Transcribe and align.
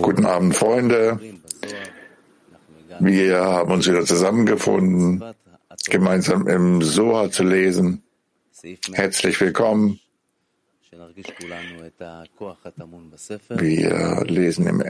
Guten 0.00 0.24
Abend, 0.24 0.56
Freunde. 0.56 1.20
Wir 3.00 3.40
haben 3.44 3.72
uns 3.72 3.86
wieder 3.86 4.04
zusammengefunden, 4.06 5.22
gemeinsam 5.90 6.48
im 6.48 6.80
Soha 6.80 7.30
zu 7.30 7.42
lesen. 7.42 8.02
Herzlich 8.92 9.38
willkommen. 9.40 10.00
Wir 13.50 14.24
lesen 14.26 14.66
im 14.68 14.80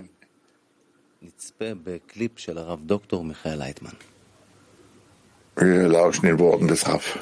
wir 5.57 5.89
lauschen 5.89 6.27
den 6.27 6.39
Worten 6.39 6.69
des 6.69 6.87
Raff. 6.87 7.19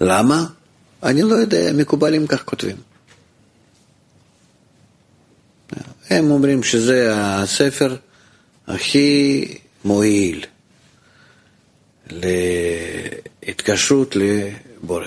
למה? 0.00 0.46
אני 1.02 1.22
לא 1.22 1.34
יודע, 1.34 1.72
מקובלים 1.72 2.26
כך 2.26 2.44
כותבים. 2.44 2.76
הם 6.10 6.30
אומרים 6.30 6.62
שזה 6.62 7.12
הספר 7.16 7.96
הכי 8.66 9.44
מועיל 9.84 10.44
להתקשרות 12.10 14.16
לבורא. 14.16 15.06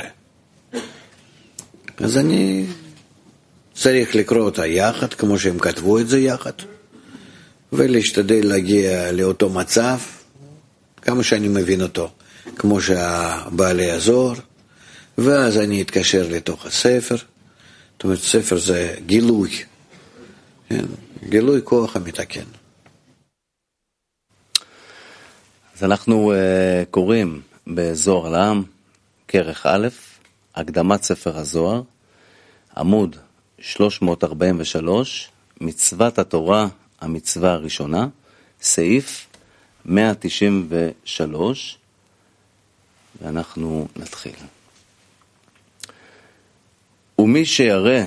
אז 1.97 2.17
אני 2.17 2.65
צריך 3.73 4.15
לקרוא 4.15 4.41
אותה 4.41 4.65
יחד, 4.65 5.13
כמו 5.13 5.39
שהם 5.39 5.59
כתבו 5.59 5.99
את 5.99 6.09
זה 6.09 6.19
יחד, 6.19 6.51
ולהשתדל 7.73 8.47
להגיע 8.47 9.11
לאותו 9.11 9.49
מצב, 9.49 9.97
כמה 11.01 11.23
שאני 11.23 11.47
מבין 11.47 11.81
אותו, 11.81 12.11
כמו 12.55 12.81
שהבעלי 12.81 13.83
יעזור, 13.83 14.33
ואז 15.17 15.57
אני 15.57 15.81
אתקשר 15.81 16.27
לתוך 16.29 16.65
הספר. 16.65 17.15
זאת 17.15 18.03
אומרת, 18.03 18.19
ספר 18.19 18.57
זה 18.57 18.95
גילוי, 19.05 19.49
כן? 20.69 20.85
גילוי 21.29 21.61
כוח 21.63 21.95
המתקן. 21.95 22.43
אז 25.75 25.83
אנחנו 25.83 26.33
uh, 26.33 26.35
קוראים 26.91 27.41
בזוהר 27.67 28.29
לעם, 28.29 28.63
כרך 29.27 29.65
א', 29.65 29.87
הקדמת 30.55 31.03
ספר 31.03 31.37
הזוהר, 31.37 31.81
עמוד 32.77 33.15
343, 33.59 35.29
מצוות 35.61 36.19
התורה, 36.19 36.67
המצווה 37.01 37.51
הראשונה, 37.51 38.07
סעיף 38.61 39.27
193, 39.85 41.77
ואנחנו 43.21 43.87
נתחיל. 43.95 44.35
ומי 47.18 47.44
שירא 47.44 48.00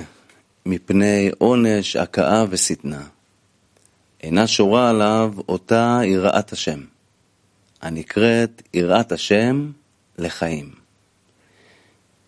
מפני 0.66 1.30
עונש, 1.38 1.96
הכאה 1.96 2.44
ושטנה, 2.50 3.02
אינה 4.20 4.46
שורה 4.46 4.90
עליו 4.90 5.32
אותה 5.48 6.00
יראת 6.04 6.52
השם, 6.52 6.80
הנקראת 7.82 8.62
יראת 8.74 9.12
השם 9.12 9.70
לחיים. 10.18 10.86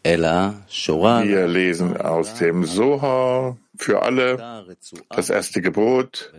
Wir 0.04 1.46
lesen 1.48 1.96
aus 1.96 2.34
dem 2.34 2.64
Soha 2.64 3.56
für 3.76 4.02
alle 4.02 4.66
das 5.10 5.28
erste 5.28 5.60
Gebot 5.60 6.32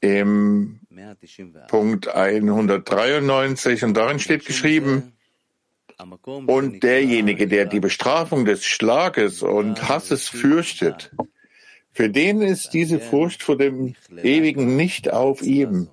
im 0.00 0.80
Punkt 1.68 2.08
193 2.08 3.84
und 3.84 3.94
darin 3.94 4.18
steht 4.18 4.44
geschrieben, 4.44 5.12
und 6.25 6.83
derjenige, 6.83 7.47
der 7.47 7.65
die 7.65 7.79
Bestrafung 7.79 8.45
des 8.45 8.65
Schlages 8.65 9.43
und 9.43 9.89
Hasses 9.89 10.29
fürchtet, 10.29 11.11
für 11.91 12.09
den 12.09 12.41
ist 12.41 12.73
diese 12.73 12.99
Furcht 12.99 13.43
vor 13.43 13.57
dem 13.57 13.95
Ewigen 14.23 14.75
nicht 14.75 15.11
auf 15.11 15.41
ihm, 15.41 15.89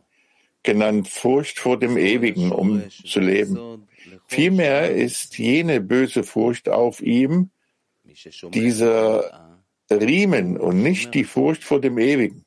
genannt 0.62 1.08
Furcht 1.08 1.58
vor 1.58 1.78
dem 1.78 1.96
Ewigen, 1.96 2.52
um 2.52 2.82
zu 2.90 3.20
leben. 3.20 3.88
Vielmehr 4.26 4.94
ist 4.94 5.38
jene 5.38 5.80
böse 5.80 6.22
Furcht 6.22 6.68
auf 6.68 7.00
ihm 7.00 7.50
dieser 8.52 9.58
Riemen 9.90 10.56
und 10.56 10.82
nicht 10.82 11.14
die 11.14 11.24
Furcht 11.24 11.64
vor 11.64 11.80
dem 11.80 11.98
Ewigen. 11.98 12.44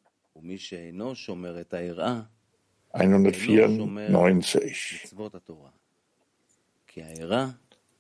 194. 2.92 5.10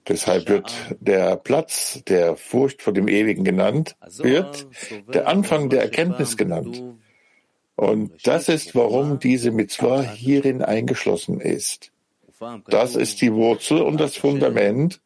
Deshalb 0.07 0.49
wird 0.49 0.73
der 0.99 1.35
Platz 1.35 2.01
der 2.07 2.35
Furcht 2.35 2.81
vor 2.81 2.93
dem 2.93 3.07
Ewigen 3.07 3.43
genannt, 3.43 3.95
wird 4.17 4.67
der 5.13 5.27
Anfang 5.27 5.69
der 5.69 5.83
Erkenntnis 5.83 6.35
genannt. 6.35 6.81
Und 7.75 8.27
das 8.27 8.49
ist, 8.49 8.75
warum 8.75 9.19
diese 9.19 9.51
Mitzvah 9.51 10.01
hierin 10.01 10.61
eingeschlossen 10.61 11.39
ist. 11.39 11.91
Das 12.67 12.95
ist 12.95 13.21
die 13.21 13.33
Wurzel 13.33 13.81
und 13.81 13.99
das 13.99 14.17
Fundament 14.17 14.99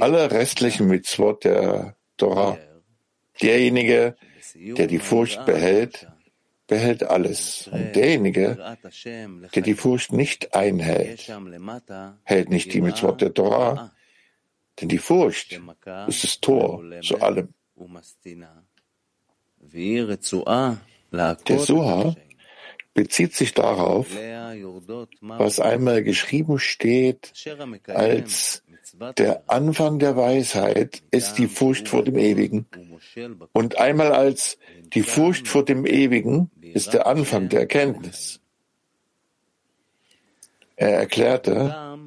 aller 0.00 0.30
restlichen 0.30 0.88
Mitzvot 0.88 1.44
der 1.44 1.96
Torah. 2.16 2.58
Derjenige, 3.40 4.16
der 4.54 4.86
die 4.88 4.98
Furcht 4.98 5.46
behält, 5.46 6.06
behält 6.66 7.02
alles. 7.02 7.68
Und 7.72 7.94
derjenige, 7.94 8.76
der 9.54 9.62
die 9.62 9.74
Furcht 9.74 10.12
nicht 10.12 10.54
einhält, 10.54 11.30
hält 12.24 12.50
nicht 12.50 12.72
die 12.72 12.80
Mitzvot 12.80 13.20
der 13.20 13.34
Torah. 13.34 13.92
Denn 14.80 14.88
die 14.88 14.98
Furcht 14.98 15.60
ist 16.06 16.24
das 16.24 16.40
Tor 16.40 16.82
zu 17.02 17.20
allem. 17.20 17.54
Der 21.48 21.58
Suha 21.58 22.16
bezieht 22.94 23.34
sich 23.34 23.54
darauf, 23.54 24.06
was 25.20 25.60
einmal 25.60 26.02
geschrieben 26.02 26.58
steht 26.58 27.32
als 27.86 28.62
der 29.16 29.42
Anfang 29.46 29.98
der 29.98 30.16
Weisheit 30.16 31.02
ist 31.10 31.34
die 31.34 31.46
Furcht 31.46 31.88
vor 31.88 32.04
dem 32.04 32.18
Ewigen 32.18 32.66
und 33.52 33.78
einmal 33.78 34.12
als 34.12 34.58
die 34.94 35.02
Furcht 35.02 35.48
vor 35.48 35.64
dem 35.64 35.86
Ewigen 35.86 36.50
ist 36.60 36.92
der 36.92 37.06
Anfang 37.06 37.48
der 37.48 37.60
Erkenntnis. 37.60 38.40
Er 40.76 40.98
erklärte, 40.98 41.98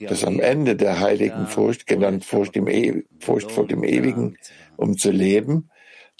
dass 0.00 0.24
am 0.24 0.40
Ende 0.40 0.76
der 0.76 1.00
heiligen 1.00 1.46
Furcht, 1.46 1.86
genannt 1.86 2.24
Furcht, 2.24 2.56
e 2.56 3.04
Furcht 3.20 3.50
vor 3.50 3.66
dem 3.66 3.84
Ewigen, 3.84 4.36
um 4.76 4.98
zu 4.98 5.10
leben, 5.10 5.70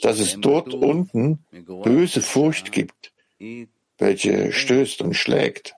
dass 0.01 0.19
es 0.19 0.41
dort 0.41 0.73
unten 0.75 1.45
böse 1.83 2.23
Furcht 2.23 2.73
gibt, 2.73 3.13
welche 3.99 4.53
stößt 4.53 5.03
und 5.03 5.15
schlägt 5.15 5.75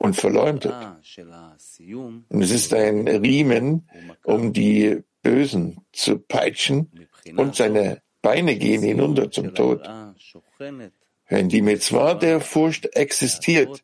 und 0.00 0.16
verleumdet. 0.16 0.74
Und 2.28 2.42
es 2.42 2.50
ist 2.50 2.72
ein 2.72 3.06
Riemen, 3.06 3.88
um 4.24 4.52
die 4.52 5.02
Bösen 5.22 5.84
zu 5.92 6.18
peitschen 6.18 6.90
und 7.36 7.54
seine 7.54 8.00
Beine 8.22 8.56
gehen 8.56 8.82
hinunter 8.82 9.30
zum 9.30 9.54
Tod. 9.54 9.88
Wenn 11.28 11.48
die 11.50 11.60
Mitzvah 11.60 12.14
der 12.14 12.40
Furcht 12.40 12.96
existiert, 12.96 13.82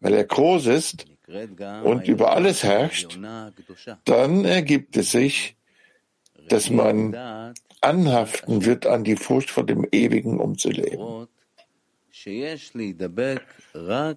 weil 0.00 0.14
er 0.14 0.24
groß 0.24 0.66
ist 0.66 1.06
und 1.84 2.06
über 2.06 2.32
alles 2.32 2.62
herrscht, 2.62 3.18
dann 4.04 4.44
ergibt 4.44 4.96
es 4.98 5.10
sich, 5.12 5.56
dass 6.48 6.68
man 6.68 7.54
anhaften 7.80 8.66
wird 8.66 8.84
an 8.86 9.04
die 9.04 9.16
Furcht 9.16 9.50
vor 9.50 9.64
dem 9.64 9.88
Ewigen 9.90 10.38
umzuleben. 10.38 11.28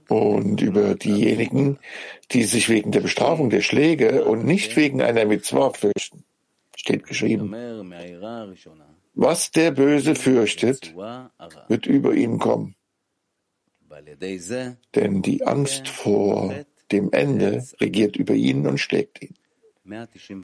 Und 0.09 0.62
über 0.62 0.96
diejenigen, 0.96 1.80
die 2.31 2.44
sich 2.44 2.69
wegen 2.69 2.91
der 2.91 3.00
Bestrafung 3.01 3.50
der 3.50 3.62
Schläge 3.62 4.25
und 4.25 4.45
nicht 4.45 4.75
wegen 4.75 5.01
einer 5.01 5.25
Mitzvah 5.25 5.72
fürchten, 5.72 6.24
steht 6.75 7.06
geschrieben. 7.06 7.54
Was 9.13 9.51
der 9.51 9.72
Böse 9.72 10.16
fürchtet, 10.16 10.94
wird 10.95 11.86
über 11.86 12.13
ihn 12.13 12.39
kommen. 12.39 12.75
Denn 14.95 15.22
die 15.22 15.45
Angst 15.45 15.88
vor 15.88 16.54
dem 16.92 17.12
Ende 17.12 17.63
regiert 17.80 18.16
über 18.18 18.33
ihn 18.33 18.68
und 18.68 18.80
schlägt 18.80 19.22
ihn. 19.22 19.36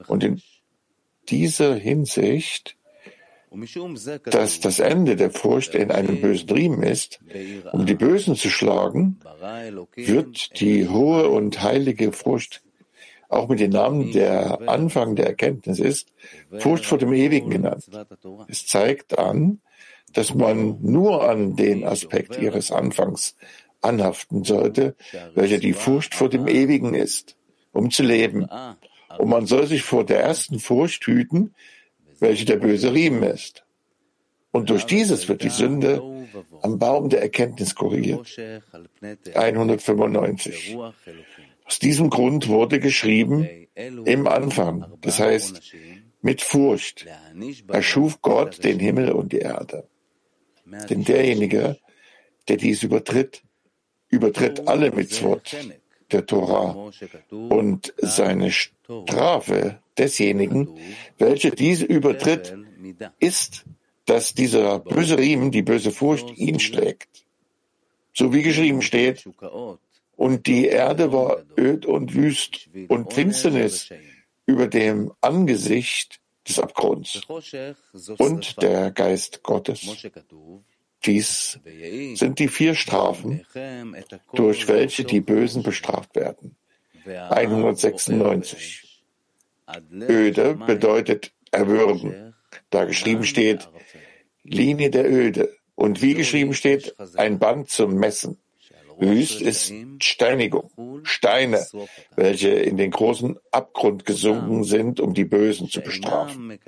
Und 0.08 0.24
in 0.24 0.42
dieser 1.30 1.76
Hinsicht 1.76 2.78
dass 4.32 4.60
das 4.60 4.80
Ende 4.80 5.16
der 5.16 5.32
Furcht 5.32 5.76
in 5.76 5.92
einem 5.92 6.22
bösen 6.22 6.50
Riemen 6.50 6.84
ist, 6.84 7.20
um 7.72 7.86
die 7.86 7.96
Bösen 7.96 8.36
zu 8.36 8.50
schlagen, 8.50 9.20
wird 9.96 10.60
die 10.60 10.88
hohe 10.88 11.30
und 11.30 11.62
heilige 11.62 12.12
Furcht 12.12 12.62
auch 13.28 13.48
mit 13.48 13.60
dem 13.60 13.72
Namen 13.72 14.12
der 14.12 14.68
Anfang 14.68 15.16
der 15.16 15.28
Erkenntnis 15.28 15.80
ist, 15.80 16.12
Furcht 16.58 16.86
vor 16.86 16.98
dem 16.98 17.14
Ewigen 17.14 17.50
genannt. 17.50 17.86
Es 18.48 18.66
zeigt 18.66 19.18
an, 19.20 19.60
dass 20.14 20.34
man 20.34 20.78
nur 20.82 21.30
an 21.30 21.56
den 21.56 21.86
Aspekt 21.86 22.40
ihres 22.40 22.72
Anfangs 22.72 23.36
anhaften 23.82 24.44
sollte, 24.44 24.96
welcher 25.36 25.60
die 25.60 25.74
Furcht 25.74 26.16
vor 26.16 26.30
dem 26.30 26.48
Ewigen 26.48 26.94
ist. 26.94 27.36
um 27.72 27.92
zu 27.92 28.04
leben. 28.04 28.48
Und 29.18 29.30
man 29.30 29.46
soll 29.46 29.68
sich 29.68 29.84
vor 29.84 30.04
der 30.06 30.22
ersten 30.22 30.60
Furcht 30.60 31.06
hüten, 31.06 31.54
welche 32.22 32.46
der 32.46 32.58
böse 32.58 32.94
Riemen 32.94 33.24
ist. 33.24 33.64
Und 34.52 34.70
durch 34.70 34.86
dieses 34.86 35.28
wird 35.28 35.44
die 35.44 35.50
Sünde 35.50 36.02
am 36.62 36.80
Baum 36.80 37.10
der 37.10 37.22
Erkenntnis 37.22 37.76
korrigiert. 37.76 38.28
195. 39.36 40.78
Aus 41.66 41.80
diesem 41.80 42.10
Grund 42.10 42.48
wurde 42.48 42.80
geschrieben 42.80 43.48
im 43.76 44.28
Anfang, 44.28 44.86
das 45.02 45.20
heißt 45.20 45.62
mit 46.22 46.42
Furcht, 46.42 47.06
erschuf 47.68 48.22
Gott 48.22 48.64
den 48.64 48.80
Himmel 48.80 49.12
und 49.12 49.32
die 49.32 49.40
Erde. 49.40 49.88
Denn 50.90 51.04
derjenige, 51.04 51.78
der 52.48 52.58
dies 52.58 52.84
übertritt, 52.84 53.44
übertritt 54.10 54.68
alle 54.68 54.92
Mitzvot 54.92 55.56
der 56.12 56.26
Torah 56.26 56.92
und 57.30 57.94
seine 57.98 58.52
Strafe 58.52 59.80
desjenigen, 60.00 60.70
welcher 61.18 61.52
diese 61.52 61.86
übertritt, 61.86 62.56
ist, 63.20 63.66
dass 64.06 64.34
dieser 64.34 64.80
böse 64.80 65.18
Riemen, 65.18 65.52
die 65.52 65.62
böse 65.62 65.92
Furcht 65.92 66.36
ihn 66.38 66.60
schlägt. 66.60 67.26
So 68.14 68.34
wie 68.34 68.42
geschrieben 68.42 68.82
steht, 68.82 69.30
und 70.16 70.48
die 70.48 70.66
Erde 70.66 71.14
war 71.14 71.44
öd 71.58 71.86
und 71.86 72.14
wüst 72.14 72.70
und 72.88 73.14
Finsternis 73.14 73.90
über 74.46 74.68
dem 74.68 75.14
Angesicht 75.22 76.20
des 76.48 76.60
Abgrunds. 76.60 77.22
Und 78.18 78.62
der 78.62 78.92
Geist 78.92 79.44
Gottes. 79.44 80.10
Dies 81.06 81.60
sind 82.16 82.40
die 82.40 82.50
vier 82.50 82.76
Strafen, 82.76 83.46
durch 84.34 84.68
welche 84.68 85.06
die 85.06 85.22
Bösen 85.22 85.64
bestraft 85.64 86.16
werden. 86.16 86.58
196. 87.06 88.89
Öde 89.92 90.56
bedeutet 90.56 91.32
erwürgen, 91.52 92.36
da 92.70 92.86
geschrieben 92.86 93.24
steht, 93.24 93.70
Linie 94.44 94.90
der 94.90 95.10
Öde. 95.12 95.56
Und 95.76 96.02
wie 96.02 96.14
geschrieben 96.14 96.54
steht, 96.54 96.96
ein 97.16 97.40
Band 97.40 97.70
zum 97.70 97.96
Messen. 97.96 98.38
Wüst 99.00 99.42
ist 99.42 99.74
Steinigung, 100.02 100.70
Steine, 101.04 101.66
welche 102.18 102.50
in 102.50 102.76
den 102.76 102.92
großen 102.92 103.38
Abgrund 103.50 104.06
gesunken 104.06 104.66
sind, 104.66 105.00
um 105.00 105.14
die 105.14 105.24
Bösen 105.24 105.70
zu 105.70 105.80
bestrafen. 105.80 106.60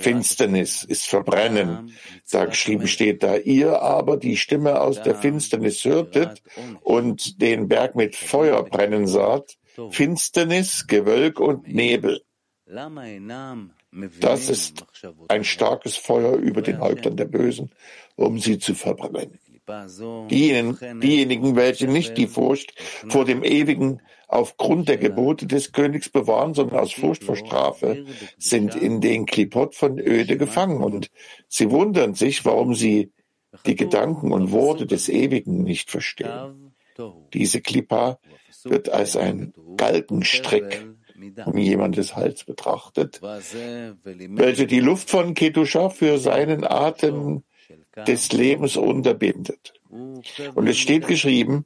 Finsternis 0.00 0.82
ist 0.82 1.06
Verbrennen, 1.06 1.92
da 2.30 2.46
geschrieben 2.46 2.88
steht, 2.88 3.22
da 3.22 3.36
ihr 3.36 3.82
aber 3.82 4.16
die 4.16 4.36
Stimme 4.36 4.80
aus 4.80 5.00
der 5.00 5.14
Finsternis 5.14 5.84
hörtet 5.84 6.42
und 6.80 7.40
den 7.40 7.68
Berg 7.68 7.94
mit 7.94 8.16
Feuer 8.16 8.64
brennen 8.64 9.06
saht, 9.06 9.56
Finsternis, 9.90 10.88
Gewölk 10.88 11.38
und 11.38 11.68
Nebel. 11.68 12.20
Das 14.20 14.48
ist 14.48 14.86
ein 15.28 15.44
starkes 15.44 15.96
Feuer 15.96 16.34
über 16.36 16.62
den 16.62 16.80
Häuptern 16.80 17.16
der 17.16 17.24
Bösen, 17.24 17.70
um 18.16 18.38
sie 18.38 18.58
zu 18.58 18.74
verbrennen. 18.74 19.38
Diejenigen, 20.30 21.00
diejenigen, 21.00 21.56
welche 21.56 21.86
nicht 21.86 22.16
die 22.16 22.26
Furcht 22.26 22.74
vor 23.08 23.24
dem 23.24 23.44
Ewigen 23.44 24.00
aufgrund 24.26 24.88
der 24.88 24.96
Gebote 24.96 25.46
des 25.46 25.72
Königs 25.72 26.08
bewahren, 26.08 26.54
sondern 26.54 26.80
aus 26.80 26.92
Furcht 26.92 27.24
vor 27.24 27.36
Strafe, 27.36 28.04
sind 28.38 28.74
in 28.74 29.00
den 29.00 29.26
Klipot 29.26 29.74
von 29.74 29.98
Öde 29.98 30.36
gefangen. 30.36 30.82
Und 30.82 31.10
sie 31.48 31.70
wundern 31.70 32.14
sich, 32.14 32.44
warum 32.44 32.74
sie 32.74 33.12
die 33.66 33.76
Gedanken 33.76 34.32
und 34.32 34.52
Worte 34.52 34.86
des 34.86 35.08
Ewigen 35.08 35.62
nicht 35.62 35.90
verstehen. 35.90 36.72
Diese 37.32 37.60
Klippa 37.60 38.18
wird 38.64 38.88
als 38.88 39.16
ein 39.16 39.52
Galgenstrick 39.76 40.86
um 41.44 41.58
jemandes 41.58 42.16
Hals 42.16 42.44
betrachtet, 42.44 43.20
welche 43.22 44.66
die 44.66 44.80
Luft 44.80 45.10
von 45.10 45.34
Kedusha 45.34 45.88
für 45.88 46.18
seinen 46.18 46.64
Atem 46.64 47.42
des 48.06 48.32
Lebens 48.32 48.76
unterbindet. 48.76 49.74
Und 49.88 50.66
es 50.66 50.78
steht 50.78 51.06
geschrieben, 51.06 51.64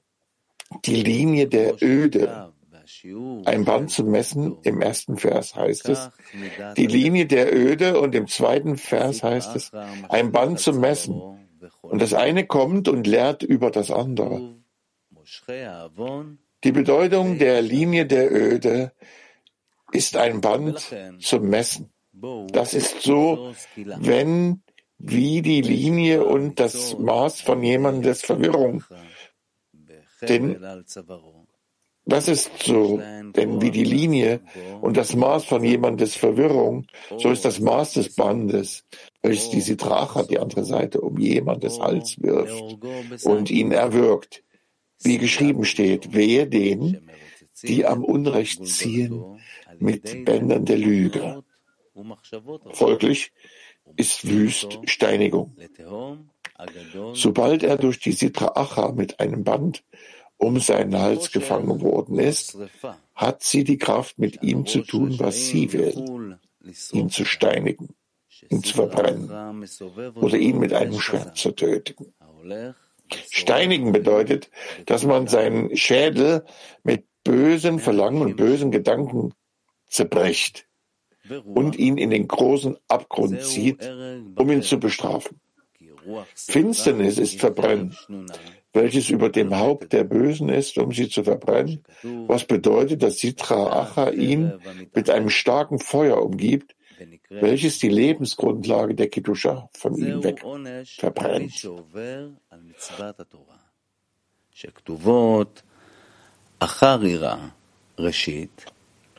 die 0.84 1.02
Linie 1.02 1.46
der 1.46 1.82
Öde, 1.82 2.52
ein 3.44 3.64
Band 3.64 3.90
zu 3.90 4.04
messen, 4.04 4.58
im 4.62 4.80
ersten 4.80 5.16
Vers 5.16 5.54
heißt 5.54 5.88
es, 5.88 6.10
die 6.76 6.86
Linie 6.86 7.26
der 7.26 7.54
Öde 7.54 8.00
und 8.00 8.14
im 8.14 8.28
zweiten 8.28 8.76
Vers 8.76 9.22
heißt 9.22 9.56
es, 9.56 9.72
ein 10.08 10.32
Band 10.32 10.60
zu 10.60 10.72
messen. 10.72 11.20
Und 11.80 12.02
das 12.02 12.12
eine 12.12 12.46
kommt 12.46 12.88
und 12.88 13.06
lehrt 13.06 13.42
über 13.42 13.70
das 13.70 13.90
andere. 13.90 14.54
Die 16.64 16.72
Bedeutung 16.72 17.38
der 17.38 17.62
Linie 17.62 18.06
der 18.06 18.32
Öde 18.32 18.92
ist 19.94 20.16
ein 20.16 20.40
Band 20.40 20.94
zum 21.20 21.48
Messen. 21.48 21.90
Das 22.48 22.74
ist 22.74 23.02
so, 23.02 23.54
wenn 23.76 24.62
wie 24.98 25.42
die 25.42 25.60
Linie 25.60 26.24
und 26.24 26.60
das 26.60 26.96
Maß 26.98 27.40
von 27.40 27.62
jemandes 27.62 28.22
Verwirrung. 28.22 28.84
Denn 30.22 30.60
das 32.06 32.28
ist 32.28 32.50
so, 32.62 32.98
denn 32.98 33.62
wie 33.62 33.70
die 33.70 33.84
Linie 33.84 34.40
und 34.82 34.96
das 34.96 35.14
Maß 35.14 35.44
von 35.44 35.64
jemandes 35.64 36.14
Verwirrung, 36.14 36.86
so 37.18 37.30
ist 37.30 37.44
das 37.44 37.60
Maß 37.60 37.94
des 37.94 38.14
Bandes, 38.14 38.84
welches 39.22 39.50
die 39.50 39.62
Sitracha, 39.62 40.22
die 40.24 40.38
andere 40.38 40.64
Seite, 40.64 41.00
um 41.00 41.18
jemandes 41.18 41.80
Hals 41.80 42.20
wirft 42.20 42.78
und 43.24 43.50
ihn 43.50 43.72
erwürgt. 43.72 44.42
Wie 45.02 45.18
geschrieben 45.18 45.64
steht, 45.64 46.14
wehe 46.14 46.46
denen, 46.46 47.10
die 47.66 47.86
am 47.86 48.04
Unrecht 48.04 48.66
ziehen 48.66 49.40
mit 49.78 50.24
Bändern 50.24 50.64
der 50.64 50.78
Lüge. 50.78 51.42
Folglich 52.72 53.32
ist 53.96 54.26
wüst 54.28 54.78
Steinigung. 54.86 55.56
Sobald 57.14 57.62
er 57.62 57.76
durch 57.76 57.98
die 58.00 58.12
Sitra 58.12 58.52
Acha 58.54 58.92
mit 58.92 59.20
einem 59.20 59.44
Band 59.44 59.84
um 60.36 60.58
seinen 60.60 60.98
Hals 60.98 61.30
gefangen 61.32 61.80
worden 61.80 62.18
ist, 62.18 62.56
hat 63.14 63.42
sie 63.42 63.64
die 63.64 63.78
Kraft, 63.78 64.18
mit 64.18 64.42
ihm 64.42 64.66
zu 64.66 64.82
tun, 64.82 65.18
was 65.18 65.46
sie 65.46 65.72
will, 65.72 66.38
ihn 66.92 67.10
zu 67.10 67.24
steinigen, 67.24 67.94
ihn 68.50 68.62
zu 68.62 68.74
verbrennen 68.74 69.66
oder 70.16 70.36
ihn 70.36 70.58
mit 70.58 70.72
einem 70.72 71.00
Schwert 71.00 71.36
zu 71.36 71.52
töten. 71.52 72.14
Steinigen 73.30 73.92
bedeutet, 73.92 74.50
dass 74.86 75.04
man 75.04 75.28
seinen 75.28 75.76
Schädel 75.76 76.44
mit 76.82 77.06
bösen 77.24 77.78
Verlangen 77.78 78.22
und 78.22 78.36
bösen 78.36 78.70
Gedanken 78.70 79.32
zerbricht 79.88 80.66
und 81.44 81.76
ihn 81.76 81.96
in 81.96 82.10
den 82.10 82.28
großen 82.28 82.76
Abgrund 82.88 83.42
zieht, 83.42 83.88
um 84.36 84.50
ihn 84.50 84.62
zu 84.62 84.78
bestrafen. 84.78 85.40
Finsternis 86.34 87.18
ist 87.18 87.40
Verbrennen, 87.40 87.96
welches 88.74 89.08
über 89.08 89.30
dem 89.30 89.56
Haupt 89.56 89.92
der 89.92 90.04
Bösen 90.04 90.48
ist, 90.50 90.76
um 90.76 90.92
sie 90.92 91.08
zu 91.08 91.24
verbrennen, 91.24 91.82
was 92.26 92.44
bedeutet, 92.44 93.02
dass 93.02 93.18
Sitra 93.18 93.82
Acha 93.82 94.10
ihn 94.10 94.52
mit 94.94 95.08
einem 95.08 95.30
starken 95.30 95.78
Feuer 95.78 96.22
umgibt, 96.22 96.76
welches 97.30 97.78
die 97.78 97.88
Lebensgrundlage 97.88 98.94
der 98.94 99.08
Kiddusha 99.08 99.70
von 99.72 99.94
ihm 99.96 100.22
weg 100.22 100.44
verbrennt. 100.98 101.68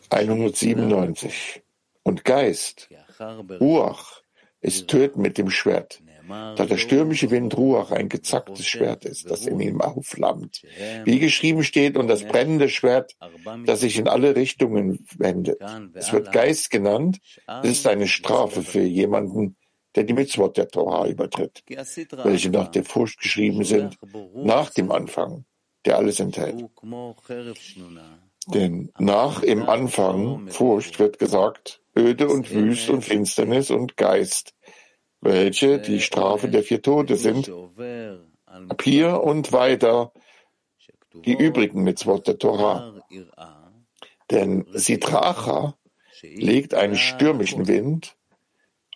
197 0.10 1.64
und 2.04 2.24
Geist, 2.24 2.90
Ruach, 3.60 4.22
ist 4.62 4.88
töten 4.88 5.22
mit 5.22 5.38
dem 5.38 5.50
Schwert, 5.50 6.02
da 6.28 6.66
der 6.66 6.78
stürmische 6.78 7.30
Wind 7.30 7.56
Ruach 7.56 7.92
ein 7.92 8.10
gezacktes 8.10 8.66
Schwert 8.66 9.06
ist, 9.06 9.30
das 9.30 9.46
in 9.46 9.60
ihm 9.60 9.82
aufflammt. 9.82 10.64
Wie 11.04 11.20
geschrieben 11.20 11.64
steht, 11.64 11.98
und 11.98 12.08
das 12.08 12.24
brennende 12.24 12.70
Schwert, 12.70 13.16
das 13.66 13.82
sich 13.82 14.00
in 14.00 14.08
alle 14.08 14.36
Richtungen 14.36 15.06
wendet. 15.18 15.60
Es 15.94 16.12
wird 16.14 16.32
Geist 16.32 16.72
genannt, 16.72 17.20
es 17.64 17.72
ist 17.72 17.88
eine 17.88 18.08
Strafe 18.08 18.64
für 18.64 18.82
jemanden, 18.82 19.56
der 19.96 20.04
die 20.04 20.14
Mitzvot 20.14 20.58
der 20.58 20.68
Torah 20.68 21.08
übertritt, 21.08 21.64
welche 22.24 22.50
nach 22.50 22.70
der 22.70 22.84
Furcht 22.84 23.20
geschrieben 23.20 23.64
sind, 23.64 23.98
nach 24.34 24.70
dem 24.72 24.92
Anfang, 24.92 25.46
der 25.86 25.98
alles 25.98 26.20
enthält. 26.20 26.66
Denn 28.48 28.92
nach 29.00 29.42
im 29.42 29.68
Anfang 29.68 30.48
Furcht 30.50 31.00
wird 31.00 31.20
gesagt, 31.20 31.82
öde 31.98 32.28
und 32.28 32.52
wüst 32.52 32.90
und 32.90 33.04
Finsternis 33.04 33.72
und 33.72 33.98
Geist, 33.98 34.54
welche 35.22 35.80
die 35.80 36.02
Strafe 36.02 36.50
der 36.50 36.64
vier 36.64 36.82
Tode 36.82 37.16
sind. 37.18 37.52
Ab 38.70 38.82
hier 38.84 39.22
und 39.22 39.52
weiter 39.52 40.12
die 41.14 41.34
übrigen 41.34 41.84
Mitzvot 41.84 42.28
der 42.28 42.38
Torah. 42.38 42.94
Denn 44.30 44.66
Sitracha 44.74 45.76
legt 46.22 46.74
einen 46.74 46.96
stürmischen 46.96 47.68
Wind 47.68 48.16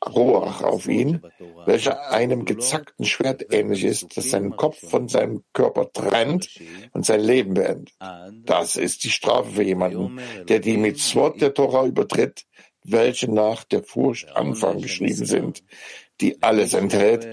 Roach 0.05 0.63
auf 0.63 0.87
ihn, 0.87 1.21
welcher 1.65 2.11
einem 2.11 2.45
gezackten 2.45 3.05
Schwert 3.05 3.53
ähnlich 3.53 3.83
ist, 3.83 4.15
das 4.15 4.29
seinen 4.29 4.55
Kopf 4.55 4.77
von 4.89 5.07
seinem 5.07 5.43
Körper 5.53 5.91
trennt 5.91 6.49
und 6.93 7.05
sein 7.05 7.21
Leben 7.21 7.53
beendet. 7.53 7.93
Das 8.45 8.77
ist 8.77 9.03
die 9.03 9.09
Strafe 9.09 9.51
für 9.51 9.63
jemanden, 9.63 10.19
der 10.47 10.59
die 10.59 10.77
Mitzvot 10.77 11.41
der 11.41 11.53
Tora 11.53 11.85
übertritt, 11.85 12.45
welche 12.83 13.31
nach 13.31 13.63
der 13.63 13.83
Furcht 13.83 14.35
Anfang 14.35 14.81
geschrieben 14.81 15.25
sind, 15.25 15.63
die 16.21 16.41
alles 16.41 16.73
enthält, 16.73 17.27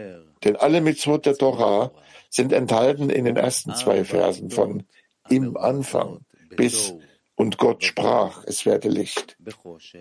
denn 0.45 0.57
alle 0.57 0.81
Mitzvot 0.81 1.27
der 1.27 1.37
Tora 1.37 1.93
sind 2.31 2.53
enthalten 2.53 3.11
in 3.11 3.25
den 3.25 3.37
ersten 3.37 3.75
zwei 3.75 4.05
Versen 4.05 4.51
von 4.51 4.85
im 5.29 5.57
Anfang 5.57 6.21
bis 6.57 6.95
und 7.37 7.59
Gott 7.59 7.85
sprach, 7.85 8.45
es 8.47 8.65
werde 8.65 8.89
Licht. 8.89 9.37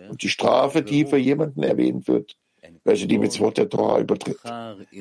Und 0.10 0.24
die 0.24 0.29
Strafe, 0.29 0.81
die 0.81 1.05
für 1.05 1.17
jemanden 1.17 1.63
erwähnt 1.63 2.07
wird, 2.07 2.38
welche 2.84 3.07
die 3.07 3.17
Mitzvot 3.17 3.57
der 3.57 3.69
Tora 3.69 4.00
übertritt, 4.00 4.39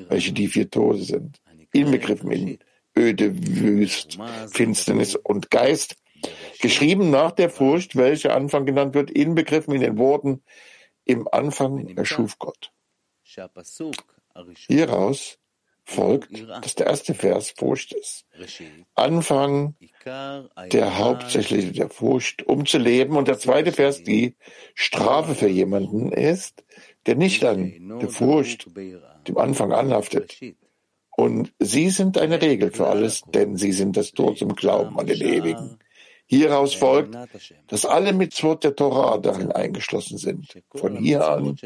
welche 0.08 0.32
die 0.32 0.48
vier 0.48 0.70
Tode 0.70 1.02
sind, 1.02 1.40
inbegriffen 1.72 2.30
in 2.30 2.58
Öde, 2.96 3.34
Wüst, 3.36 4.18
Finsternis 4.48 5.16
und 5.16 5.50
Geist, 5.50 5.96
geschrieben 6.60 7.10
nach 7.10 7.32
der 7.32 7.50
Furcht, 7.50 7.96
welche 7.96 8.32
Anfang 8.32 8.66
genannt 8.66 8.94
wird, 8.94 9.10
inbegriffen 9.10 9.74
in 9.74 9.80
den 9.80 9.98
Worten, 9.98 10.42
im 11.04 11.28
Anfang 11.30 11.96
erschuf 11.96 12.38
Gott. 12.38 12.70
Hieraus 14.68 15.38
folgt, 15.84 16.30
dass 16.62 16.74
der 16.76 16.86
erste 16.86 17.12
Vers 17.14 17.50
Furcht 17.50 17.92
ist. 17.92 18.24
Anfang 18.94 19.74
der 20.04 20.98
hauptsächliche 20.98 21.72
der 21.72 21.90
Furcht, 21.90 22.42
um 22.46 22.64
zu 22.64 22.78
leben. 22.78 23.16
Und 23.16 23.28
der 23.28 23.38
zweite 23.38 23.70
Vers 23.72 24.02
die 24.02 24.34
Strafe 24.74 25.34
für 25.34 25.48
jemanden 25.48 26.10
ist, 26.10 26.64
der 27.06 27.16
nicht 27.16 27.44
an 27.44 27.98
der 28.00 28.08
Furcht 28.08 28.68
dem 28.76 29.38
Anfang 29.38 29.72
anhaftet. 29.72 30.38
Und 31.16 31.52
sie 31.58 31.90
sind 31.90 32.18
eine 32.18 32.42
Regel 32.42 32.72
für 32.72 32.86
alles, 32.86 33.22
denn 33.26 33.56
sie 33.56 33.72
sind 33.72 33.96
das 33.96 34.12
Tor 34.12 34.34
zum 34.34 34.54
Glauben 34.54 34.98
an 34.98 35.06
den 35.06 35.20
Ewigen. 35.20 35.78
Hieraus 36.26 36.74
folgt, 36.74 37.16
dass 37.68 37.84
alle 37.84 38.12
Mitzvot 38.12 38.64
der 38.64 38.74
Torah 38.74 39.18
darin 39.18 39.52
eingeschlossen 39.52 40.18
sind. 40.18 40.46
Von 40.74 40.96
hier 40.96 41.28
an 41.28 41.56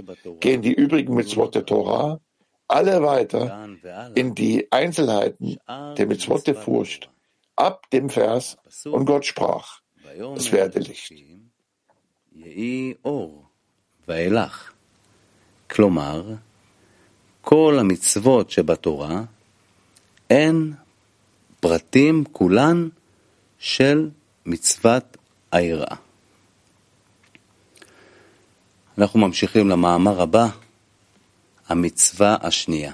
gehen 0.40 0.62
die 0.62 0.72
übrigen 0.72 1.14
Mitzvot 1.14 1.54
der 1.54 1.64
Torah 1.64 2.20
alle 2.66 3.02
weiter 3.02 3.68
in 4.14 4.34
die 4.34 4.70
Einzelheiten 4.70 5.56
der 5.66 6.06
Mitzvot 6.06 6.46
der 6.46 6.54
Furcht 6.54 7.10
ab 7.56 7.88
dem 7.90 8.10
Vers 8.10 8.56
und 8.84 9.06
Gott 9.06 9.24
sprach, 9.24 9.80
es 10.36 10.52
werde 10.52 10.80
Licht. 10.80 11.12
כלומר, 15.70 16.22
כל 17.40 17.76
המצוות 17.80 18.50
שבתורה 18.50 19.22
הן 20.30 20.72
פרטים 21.60 22.24
כולן 22.32 22.88
של 23.58 24.10
מצוות 24.46 25.16
היראה. 25.52 25.96
אנחנו 28.98 29.20
ממשיכים 29.20 29.68
למאמר 29.68 30.22
הבא, 30.22 30.48
המצווה 31.68 32.36
השנייה. 32.40 32.92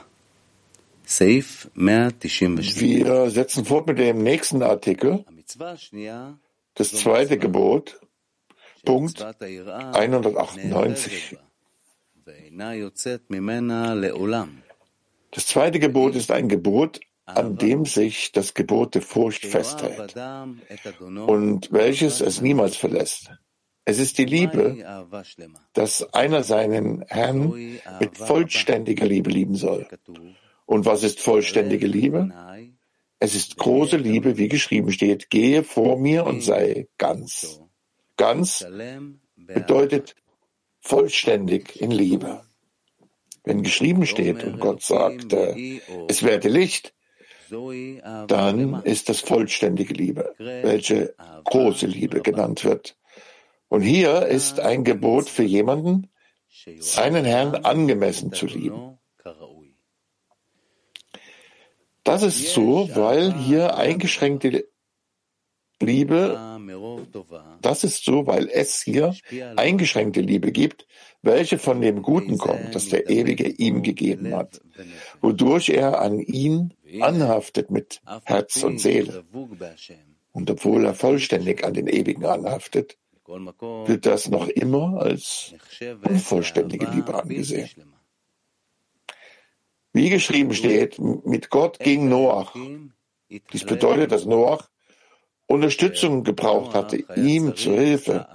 סעיף 1.07 1.67
198. 1.77 3.05
Wir 3.05 3.31
setzen 3.31 3.65
fort 3.65 3.87
mit 3.87 3.99
dem 3.99 4.23
nächsten 4.23 4.63
Artikel. 4.63 5.25
Das 6.75 6.93
zweite 6.93 7.39
Gebot, 7.39 8.01
Punkt 8.85 9.21
198. 9.21 11.37
Das 15.31 15.47
zweite 15.47 15.79
Gebot 15.79 16.15
ist 16.15 16.31
ein 16.31 16.49
Gebot, 16.49 17.01
an 17.27 17.57
dem 17.57 17.85
sich 17.85 18.33
das 18.33 18.55
Gebot 18.55 18.95
der 18.95 19.03
Furcht 19.03 19.47
festhält 19.47 20.15
und 21.27 21.73
welches 21.73 22.21
es 22.21 22.41
niemals 22.41 22.77
verlässt. 22.77 23.31
Es 23.87 23.99
ist 23.99 24.17
die 24.19 24.25
Liebe, 24.25 25.07
dass 25.75 26.15
einer 26.15 26.43
seinen 26.43 27.03
Herrn 27.09 27.79
mit 28.01 28.17
vollständiger 28.17 29.07
Liebe 29.07 29.31
lieben 29.31 29.57
soll. 29.57 29.87
Und 30.67 30.87
was 30.87 31.03
ist 31.03 31.21
vollständige 31.21 31.87
Liebe? 31.87 32.31
Es 33.19 33.35
ist 33.35 33.57
große 33.57 33.97
Liebe, 33.97 34.39
wie 34.39 34.49
geschrieben 34.49 34.93
steht, 34.93 35.31
gehe 35.31 35.63
vor 35.63 35.99
mir 35.99 36.25
und 36.25 36.43
sei 36.43 36.89
ganz. 36.99 37.61
Ganz 38.17 38.67
bedeutet 39.37 40.15
vollständig 40.85 41.81
in 41.81 41.91
Liebe. 41.91 42.43
Wenn 43.43 43.63
geschrieben 43.63 44.07
steht 44.07 44.45
und 44.45 44.61
Gott 44.61 44.83
sagte, 44.83 45.57
es 46.09 46.23
werde 46.23 46.49
Licht, 46.49 46.95
dann 47.51 48.83
ist 48.85 49.09
das 49.09 49.21
vollständige 49.21 49.95
Liebe, 49.95 50.35
welche 50.39 51.15
große 51.45 51.87
Liebe 51.87 52.21
genannt 52.21 52.65
wird. 52.65 52.97
Und 53.69 53.83
hier 53.83 54.27
ist 54.27 54.61
ein 54.61 54.85
Gebot 54.85 55.29
für 55.29 55.43
jemanden, 55.43 56.11
seinen 56.79 57.25
Herrn 57.25 57.55
angemessen 57.57 58.33
zu 58.33 58.47
lieben. 58.47 58.99
Das 62.03 62.23
ist 62.23 62.53
so, 62.53 62.89
weil 62.95 63.33
hier 63.33 63.77
eingeschränkte 63.77 64.69
Liebe, 65.85 66.39
das 67.61 67.85
ist 67.85 68.05
so, 68.05 68.27
weil 68.27 68.49
es 68.49 68.83
hier 68.83 69.15
eingeschränkte 69.57 70.21
Liebe 70.21 70.53
gibt, 70.53 70.87
welche 71.23 71.59
von 71.59 71.81
dem 71.81 72.03
Guten 72.03 72.39
kommt, 72.39 72.75
das 72.75 72.89
der 72.89 73.09
Ewige 73.09 73.49
ihm 73.49 73.83
gegeben 73.83 74.35
hat, 74.35 74.61
wodurch 75.21 75.71
er 75.71 76.01
an 76.01 76.19
ihn 76.19 76.75
anhaftet 77.01 77.71
mit 77.71 78.01
Herz 78.25 78.63
und 78.63 78.79
Seele. 78.79 79.25
Und 80.33 80.51
obwohl 80.51 80.85
er 80.85 80.95
vollständig 80.95 81.65
an 81.65 81.75
den 81.75 81.87
Ewigen 81.87 82.25
anhaftet, 82.25 82.99
wird 83.27 84.07
das 84.07 84.29
noch 84.29 84.49
immer 84.49 85.01
als 85.01 85.55
unvollständige 86.07 86.87
Liebe 86.87 87.15
angesehen. 87.15 87.71
Wie 89.93 90.11
geschrieben 90.11 90.53
steht, 90.53 90.99
mit 90.99 91.51
Gott 91.51 91.79
ging 91.79 92.09
Noach. 92.09 92.55
Dies 93.53 93.65
bedeutet, 93.65 94.11
dass 94.13 94.27
Noach 94.27 94.69
Unterstützung 95.47 96.25
gebraucht 96.25 96.75
hatte, 96.75 97.05
ihm 97.17 97.55
zur 97.57 97.75
Hilfe. 97.75 98.27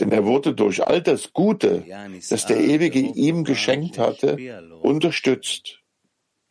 Denn 0.00 0.12
er 0.12 0.24
wurde 0.24 0.54
durch 0.54 0.86
all 0.86 1.02
das 1.02 1.32
Gute, 1.32 1.84
das 2.30 2.46
der 2.46 2.58
Ewige 2.58 3.00
ihm 3.00 3.44
geschenkt 3.44 3.98
hatte, 3.98 4.36
unterstützt. 4.82 5.80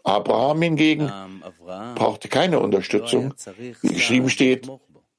Abraham 0.04 0.62
hingegen 0.62 1.12
brauchte 1.96 2.28
keine 2.28 2.60
Unterstützung. 2.60 3.34
Wie 3.82 3.94
geschrieben 3.94 4.30
steht, 4.30 4.70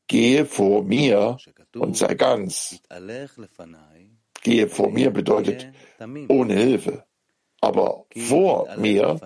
gehe 0.07 0.47
vor 0.47 0.85
mir 0.85 1.39
und 1.75 1.97
sei 1.97 2.15
ganz. 2.15 2.81
Gehe 4.43 4.69
vor 4.69 4.91
mir 4.91 5.11
bedeutet 5.11 5.69
ohne 6.29 6.55
Hilfe, 6.55 7.05
aber 7.61 8.07
vor 8.17 8.77
mir, 8.77 9.19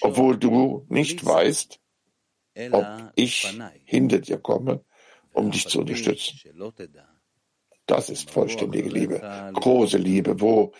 obwohl 0.00 0.36
du 0.38 0.86
nicht 0.88 1.24
weißt, 1.24 1.78
ob 2.70 3.12
ich 3.14 3.46
hinter 3.84 4.18
dir 4.18 4.38
komme, 4.38 4.84
um 5.32 5.50
dich 5.50 5.66
zu 5.68 5.80
unterstützen. 5.80 6.38
Das 7.86 8.08
ist 8.10 8.30
vollständige 8.30 8.88
Liebe, 8.88 9.50
große 9.54 9.98
Liebe, 9.98 10.40
wo, 10.40 10.72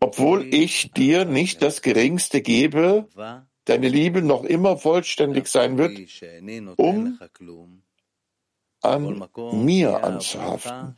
obwohl 0.00 0.52
ich 0.52 0.90
dir 0.92 1.24
nicht 1.24 1.62
das 1.62 1.82
Geringste 1.82 2.42
gebe, 2.42 3.08
deine 3.64 3.88
Liebe 3.88 4.22
noch 4.22 4.44
immer 4.44 4.76
vollständig 4.76 5.46
sein 5.46 5.78
wird, 5.78 5.96
um 6.76 7.18
an 8.80 9.28
mir 9.52 10.02
anzuhaften, 10.02 10.96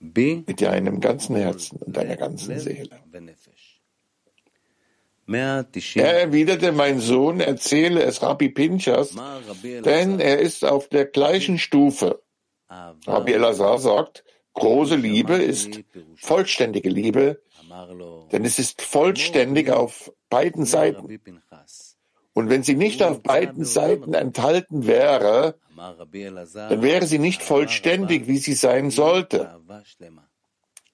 mit 0.00 0.60
deinem 0.62 1.00
ganzen 1.00 1.36
Herzen 1.36 1.76
und 1.78 1.96
deiner 1.96 2.16
ganzen 2.16 2.58
Seele. 2.58 2.98
Er 5.28 6.20
erwiderte, 6.20 6.72
mein 6.72 7.00
Sohn, 7.00 7.40
erzähle 7.40 8.02
es 8.02 8.22
Rabbi 8.22 8.48
Pinchas, 8.48 9.14
denn 9.62 10.20
er 10.20 10.38
ist 10.40 10.64
auf 10.64 10.88
der 10.88 11.06
gleichen 11.06 11.58
Stufe. 11.58 12.22
Rabbi 13.06 13.32
Elazar 13.32 13.78
sagt, 13.78 14.24
große 14.54 14.96
Liebe 14.96 15.34
ist 15.34 15.80
vollständige 16.16 16.88
Liebe, 16.88 17.42
denn 18.32 18.44
es 18.44 18.58
ist 18.58 18.82
vollständig 18.82 19.70
auf 19.70 20.12
beiden 20.28 20.64
Seiten. 20.64 21.06
Und 22.34 22.48
wenn 22.48 22.62
sie 22.62 22.76
nicht 22.76 23.02
auf 23.02 23.22
beiden 23.22 23.64
Seiten 23.64 24.14
enthalten 24.14 24.86
wäre, 24.86 25.58
dann 25.76 26.82
wäre 26.82 27.06
sie 27.06 27.18
nicht 27.18 27.42
vollständig, 27.42 28.26
wie 28.26 28.38
sie 28.38 28.54
sein 28.54 28.90
sollte. 28.90 29.50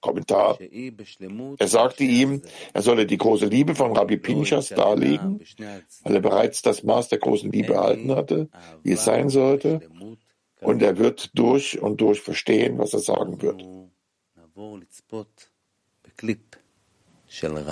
Kommentar. 0.03 0.59
Er 1.59 1.67
sagte 1.67 2.03
ihm, 2.03 2.41
er 2.73 2.81
solle 2.81 3.05
die 3.05 3.17
große 3.17 3.45
Liebe 3.45 3.73
von 3.73 3.95
Rabbi 3.95 4.17
Pinchas 4.17 4.67
darlegen, 4.69 5.39
weil 6.03 6.15
er 6.15 6.19
bereits 6.19 6.61
das 6.61 6.83
Maß 6.83 7.07
der 7.07 7.19
großen 7.19 7.49
Liebe 7.49 7.73
erhalten 7.75 8.13
hatte, 8.13 8.49
wie 8.83 8.91
es 8.91 9.05
sein 9.05 9.29
sollte, 9.29 9.81
und 10.59 10.81
er 10.81 10.97
wird 10.97 11.31
durch 11.35 11.81
und 11.81 12.01
durch 12.01 12.21
verstehen, 12.21 12.77
was 12.79 12.93
er 12.93 12.99
sagen 12.99 13.41
wird. 13.41 13.63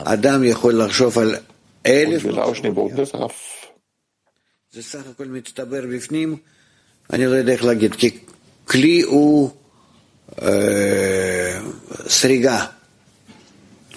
אדם 0.06 0.44
יכול 0.44 0.84
לחשוב 0.84 1.20
על 1.20 1.36
אלף 1.86 2.24
wir 2.26 2.32
lauschen 2.32 2.66
im 2.66 2.76
Boden 2.76 2.96
des 2.96 3.14
Raff. 3.14 3.68
זה 4.72 4.84
סך 4.84 5.08
הכל 5.08 5.26
מצטבר 5.26 5.82
בפנים, 5.96 6.38
אני 7.14 7.26
לא 7.26 7.36
יודע 7.36 7.54
איך 7.54 7.64
להגיד, 7.64 7.96
כי 7.96 8.20
כלי 8.66 9.02
הוא 9.02 9.50
אה, 10.42 10.42
סריגה. 10.42 10.48
כן, 10.48 10.48
אפשר. 10.48 11.45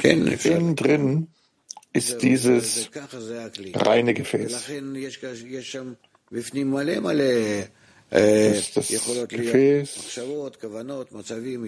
Innen 0.02 0.76
drin 0.76 1.28
ist 1.94 2.22
dieses 2.22 2.90
reine 3.74 4.14
Gefäß. 4.14 4.70
Ist 8.12 8.78
das 8.78 8.88
Gefäß, 9.28 9.96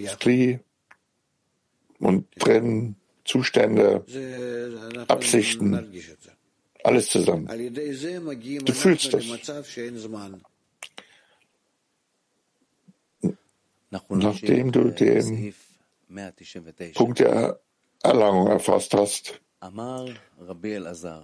das 0.07 0.19
Kli. 0.19 0.59
Und 1.99 2.27
drin 2.39 2.95
Zustände, 3.25 4.03
Absichten, 5.07 5.93
alles 6.83 7.09
zusammen. 7.09 7.47
Du 8.65 8.73
fühlst 8.73 9.13
das. 9.13 9.23
Nachdem 14.09 14.71
du 14.71 14.89
dem 14.89 15.53
Punkt 16.93 17.19
der 17.19 17.59
Erlangung 18.03 18.47
erfasst 18.47 18.93
hast, 18.93 19.31
אמר 19.63 20.05
רבי 20.39 20.75
אלעזר, 20.75 21.21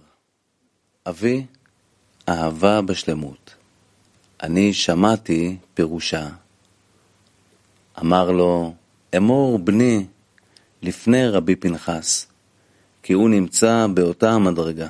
אבי, 1.08 1.46
אהבה 2.28 2.82
בשלמות. 2.82 3.54
אני 4.42 4.72
שמעתי 4.72 5.56
פירושה. 5.74 6.28
אמר 8.00 8.30
לו, 8.30 8.74
אמור 9.16 9.58
בני 9.58 10.06
לפני 10.82 11.28
רבי 11.28 11.56
פנחס, 11.56 12.26
כי 13.02 13.12
הוא 13.12 13.30
נמצא 13.30 13.86
באותה 13.94 14.38
מדרגה. 14.38 14.88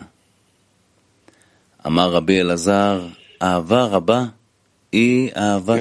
אמר 1.87 2.13
רבי 2.13 2.41
אלעזר, 2.41 3.07
אהבה 3.43 3.85
רבה 3.85 4.25
היא 4.93 5.31
אהבה 5.37 5.75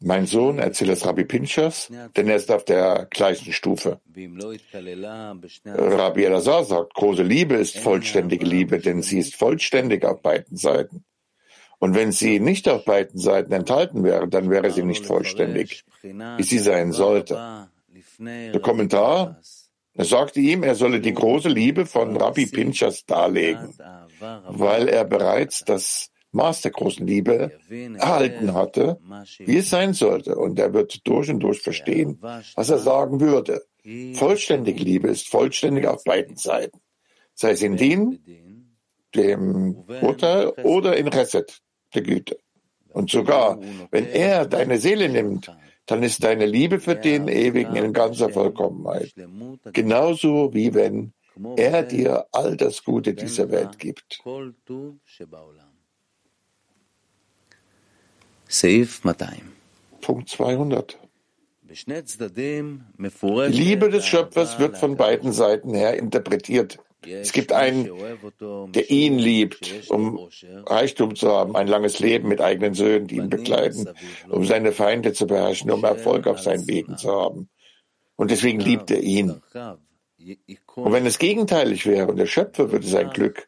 Mein 0.00 0.26
Sohn, 0.26 0.58
erzählt 0.58 0.90
es 0.90 1.04
Rabbi 1.04 1.24
Pinchas, 1.24 1.90
denn 2.16 2.28
er 2.28 2.36
ist 2.36 2.50
auf 2.50 2.64
der 2.64 3.08
gleichen 3.10 3.52
Stufe. 3.52 4.00
Rabbi 5.64 6.24
Elazar 6.24 6.64
sagt, 6.64 6.94
große 6.94 7.22
Liebe 7.22 7.56
ist 7.56 7.78
vollständige 7.78 8.44
Liebe, 8.44 8.78
denn 8.78 9.02
sie 9.02 9.18
ist 9.18 9.34
vollständig 9.34 10.04
auf 10.04 10.22
beiden 10.22 10.56
Seiten. 10.56 11.04
Und 11.80 11.94
wenn 11.94 12.12
sie 12.12 12.40
nicht 12.40 12.68
auf 12.68 12.84
beiden 12.84 13.18
Seiten 13.18 13.52
enthalten 13.52 14.04
wäre, 14.04 14.28
dann 14.28 14.50
wäre 14.50 14.70
sie 14.70 14.82
nicht 14.82 15.04
vollständig, 15.06 15.84
wie 16.02 16.42
sie 16.42 16.58
sein 16.58 16.92
sollte. 16.92 17.68
Der 18.18 18.60
Kommentar 18.60 19.40
er 19.98 20.04
sagte 20.04 20.38
ihm, 20.38 20.62
er 20.62 20.76
solle 20.76 21.00
die 21.00 21.12
große 21.12 21.48
Liebe 21.48 21.84
von 21.84 22.16
Rabbi 22.16 22.46
Pinchas 22.46 23.04
darlegen, 23.04 23.74
weil 24.46 24.88
er 24.88 25.04
bereits 25.04 25.64
das 25.64 26.12
Maß 26.32 26.60
der 26.62 26.72
großen 26.72 27.06
Liebe 27.06 27.52
erhalten 27.70 28.54
hatte, 28.54 29.00
wie 29.38 29.56
es 29.56 29.70
sein 29.70 29.94
sollte. 29.94 30.36
Und 30.36 30.58
er 30.58 30.72
wird 30.74 31.06
durch 31.06 31.30
und 31.30 31.40
durch 31.40 31.60
verstehen, 31.60 32.18
was 32.20 32.70
er 32.70 32.78
sagen 32.78 33.20
würde. 33.20 33.62
Vollständige 34.14 34.82
Liebe 34.84 35.08
ist 35.08 35.28
vollständig 35.28 35.86
auf 35.86 36.04
beiden 36.04 36.36
Seiten. 36.36 36.80
Sei 37.34 37.52
es 37.52 37.62
in 37.62 37.76
Din, 37.76 38.18
dem 39.14 39.84
Urteil, 40.02 40.48
oder 40.64 40.96
in 40.96 41.08
Reset, 41.08 41.46
der 41.94 42.02
Güte. 42.02 42.38
Und 42.92 43.10
sogar, 43.10 43.58
wenn 43.90 44.06
er 44.06 44.46
deine 44.46 44.78
Seele 44.78 45.08
nimmt, 45.08 45.50
dann 45.86 46.02
ist 46.02 46.22
deine 46.22 46.44
Liebe 46.44 46.80
für 46.80 46.96
den 46.96 47.28
Ewigen 47.28 47.76
in 47.76 47.92
ganzer 47.92 48.28
Vollkommenheit. 48.28 49.14
Genauso 49.72 50.52
wie 50.52 50.74
wenn 50.74 51.14
er 51.56 51.82
dir 51.84 52.26
all 52.32 52.56
das 52.56 52.84
Gute 52.84 53.14
dieser 53.14 53.50
Welt 53.50 53.78
gibt. 53.78 54.22
Seif 58.48 59.02
200. 59.02 59.42
Punkt 60.00 60.28
200. 60.30 60.98
Liebe 63.48 63.90
des 63.90 64.06
Schöpfers 64.06 64.58
wird 64.58 64.78
von 64.78 64.96
beiden 64.96 65.32
Seiten 65.32 65.74
her 65.74 65.98
interpretiert. 65.98 66.78
Es 67.06 67.32
gibt 67.32 67.52
einen, 67.52 67.90
der 68.72 68.90
ihn 68.90 69.18
liebt, 69.18 69.90
um 69.90 70.28
Reichtum 70.66 71.14
zu 71.14 71.30
haben, 71.30 71.56
ein 71.56 71.68
langes 71.68 71.98
Leben 71.98 72.28
mit 72.28 72.40
eigenen 72.40 72.74
Söhnen, 72.74 73.06
die 73.06 73.16
ihn 73.16 73.28
begleiten, 73.28 73.88
um 74.28 74.44
seine 74.44 74.72
Feinde 74.72 75.12
zu 75.12 75.26
beherrschen, 75.26 75.70
um 75.70 75.84
Erfolg 75.84 76.26
auf 76.26 76.40
seinen 76.40 76.66
Wegen 76.66 76.96
zu 76.96 77.10
haben. 77.10 77.50
Und 78.16 78.30
deswegen 78.30 78.60
liebt 78.60 78.90
er 78.90 79.02
ihn. 79.02 79.42
Und 80.74 80.92
wenn 80.92 81.06
es 81.06 81.18
gegenteilig 81.18 81.86
wäre 81.86 82.08
und 82.08 82.16
der 82.16 82.26
Schöpfer 82.26 82.72
würde 82.72 82.86
sein 82.86 83.10
Glück 83.10 83.46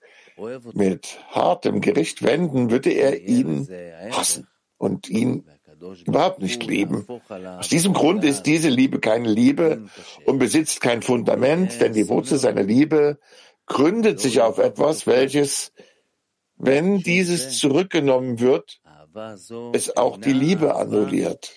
mit 0.74 1.18
hartem 1.30 1.80
Gericht 1.80 2.22
wenden, 2.22 2.70
würde 2.70 2.90
er 2.90 3.20
ihn 3.20 3.66
hassen 4.12 4.46
und 4.79 5.10
ihn 5.10 5.45
überhaupt 6.05 6.41
nicht 6.41 6.63
lieben. 6.63 7.05
Aus 7.29 7.69
diesem 7.69 7.93
Grund 7.93 8.23
ist 8.23 8.43
diese 8.43 8.69
Liebe 8.69 8.99
keine 8.99 9.29
Liebe 9.29 9.88
und 10.25 10.39
besitzt 10.39 10.81
kein 10.81 11.01
Fundament, 11.01 11.79
denn 11.81 11.93
die 11.93 12.08
Wurzel 12.10 12.38
seiner 12.38 12.63
Liebe 12.63 13.19
gründet 13.65 14.19
sich 14.19 14.41
auf 14.41 14.58
etwas, 14.58 15.08
welches, 15.08 15.71
wenn 16.58 16.99
dieses 16.99 17.58
zurückgenommen 17.60 18.39
wird, 18.39 18.81
es 19.73 19.95
auch 19.95 20.17
die 20.17 20.34
Liebe 20.34 20.75
annulliert. 20.75 21.51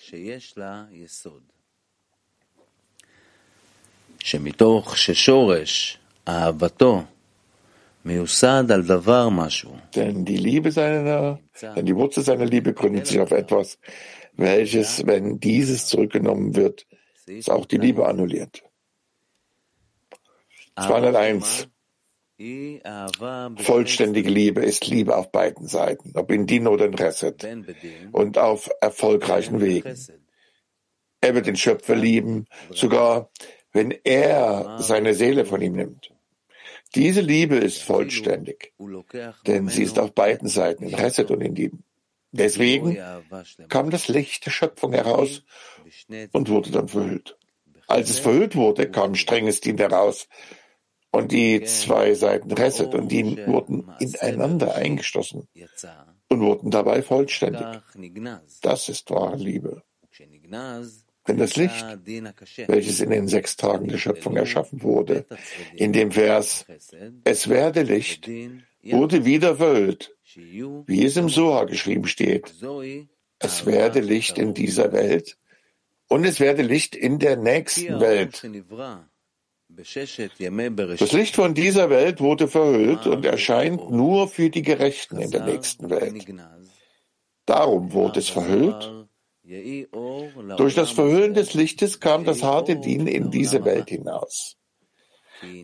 שמתוך 4.23 4.97
ששורש 4.97 5.97
אהבתו 6.27 7.03
denn 9.96 10.24
die 10.24 10.36
Liebe 10.36 10.70
seiner, 10.70 11.40
denn 11.74 11.86
die 11.86 11.96
Wurzel 11.96 12.22
seiner 12.22 12.44
Liebe 12.44 12.74
gründet 12.74 13.06
sich 13.06 13.18
auf 13.18 13.30
etwas, 13.30 13.78
welches, 14.34 15.06
wenn 15.06 15.40
dieses 15.40 15.86
zurückgenommen 15.86 16.54
wird, 16.54 16.86
ist 17.26 17.50
auch 17.50 17.64
die 17.64 17.78
Liebe 17.78 18.06
annulliert. 18.06 18.62
201. 20.76 21.68
Vollständige 23.56 24.28
Liebe 24.28 24.60
ist 24.60 24.86
Liebe 24.86 25.16
auf 25.16 25.30
beiden 25.30 25.66
Seiten, 25.66 26.12
ob 26.14 26.30
in 26.30 26.46
Dino 26.46 26.72
oder 26.72 26.86
in 26.86 26.94
Reset, 26.94 27.36
und 28.12 28.38
auf 28.38 28.68
erfolgreichen 28.80 29.60
Wegen. 29.60 29.96
Er 31.20 31.34
wird 31.34 31.46
den 31.46 31.56
Schöpfer 31.56 31.94
lieben, 31.94 32.46
sogar 32.70 33.30
wenn 33.72 33.92
er 34.04 34.76
seine 34.80 35.14
Seele 35.14 35.46
von 35.46 35.62
ihm 35.62 35.74
nimmt. 35.74 36.13
Diese 36.94 37.20
Liebe 37.20 37.56
ist 37.56 37.82
vollständig, 37.82 38.72
denn 39.46 39.68
sie 39.68 39.82
ist 39.82 39.98
auf 39.98 40.12
beiden 40.12 40.48
Seiten, 40.48 40.84
in 40.84 40.96
Chesed 40.96 41.30
und 41.30 41.40
in 41.40 41.54
Lieben. 41.54 41.84
Deswegen 42.32 42.98
kam 43.68 43.90
das 43.90 44.08
Licht 44.08 44.46
der 44.46 44.50
Schöpfung 44.50 44.92
heraus 44.92 45.42
und 46.32 46.48
wurde 46.48 46.70
dann 46.70 46.88
verhüllt. 46.88 47.36
Als 47.86 48.10
es 48.10 48.18
verhüllt 48.18 48.56
wurde, 48.56 48.90
kam 48.90 49.14
strenges 49.14 49.60
Dien 49.60 49.78
heraus 49.78 50.28
und 51.14 51.30
die 51.30 51.62
zwei 51.62 52.14
Seiten 52.14 52.50
Reset 52.50 52.92
und 52.92 53.08
Dien 53.08 53.38
wurden 53.46 53.88
ineinander 54.00 54.74
eingeschlossen 54.74 55.46
und 56.28 56.40
wurden 56.40 56.70
dabei 56.72 57.02
vollständig. 57.02 57.66
Das 58.62 58.88
ist 58.88 59.10
wahre 59.10 59.36
Liebe. 59.36 59.82
Denn 61.26 61.38
das 61.38 61.56
Licht, 61.56 61.84
welches 62.66 63.00
in 63.00 63.10
den 63.10 63.28
sechs 63.28 63.56
Tagen 63.56 63.88
der 63.88 63.98
Schöpfung 63.98 64.36
erschaffen 64.36 64.82
wurde, 64.82 65.24
in 65.74 65.92
dem 65.92 66.12
Vers 66.12 66.66
Es 67.24 67.48
werde 67.48 67.82
Licht, 67.82 68.28
wurde 68.82 69.24
wieder 69.24 69.56
verhüllt, 69.56 70.14
wie 70.34 71.04
es 71.04 71.16
im 71.16 71.30
Soha 71.30 71.64
geschrieben 71.64 72.06
steht. 72.06 72.54
Es 73.38 73.64
werde 73.64 74.00
Licht 74.00 74.38
in 74.38 74.52
dieser 74.52 74.92
Welt 74.92 75.38
und 76.08 76.24
es 76.24 76.40
werde 76.40 76.62
Licht 76.62 76.94
in 76.94 77.18
der 77.18 77.36
nächsten 77.36 78.00
Welt. 78.00 78.42
Das 80.98 81.12
Licht 81.12 81.34
von 81.34 81.54
dieser 81.54 81.88
Welt 81.90 82.20
wurde 82.20 82.48
verhüllt 82.48 83.06
und 83.06 83.24
erscheint 83.24 83.90
nur 83.90 84.28
für 84.28 84.50
die 84.50 84.62
Gerechten 84.62 85.18
in 85.18 85.30
der 85.30 85.44
nächsten 85.44 85.88
Welt. 85.88 86.26
Darum 87.46 87.92
wurde 87.92 88.20
es 88.20 88.28
verhüllt 88.28 89.03
durch 89.44 90.74
das 90.74 90.90
Verhüllen 90.90 91.34
des 91.34 91.52
Lichtes 91.54 92.00
kam 92.00 92.24
das 92.24 92.42
harte 92.42 92.76
Dien 92.76 93.06
in 93.06 93.30
diese 93.30 93.64
Welt 93.64 93.90
hinaus, 93.90 94.56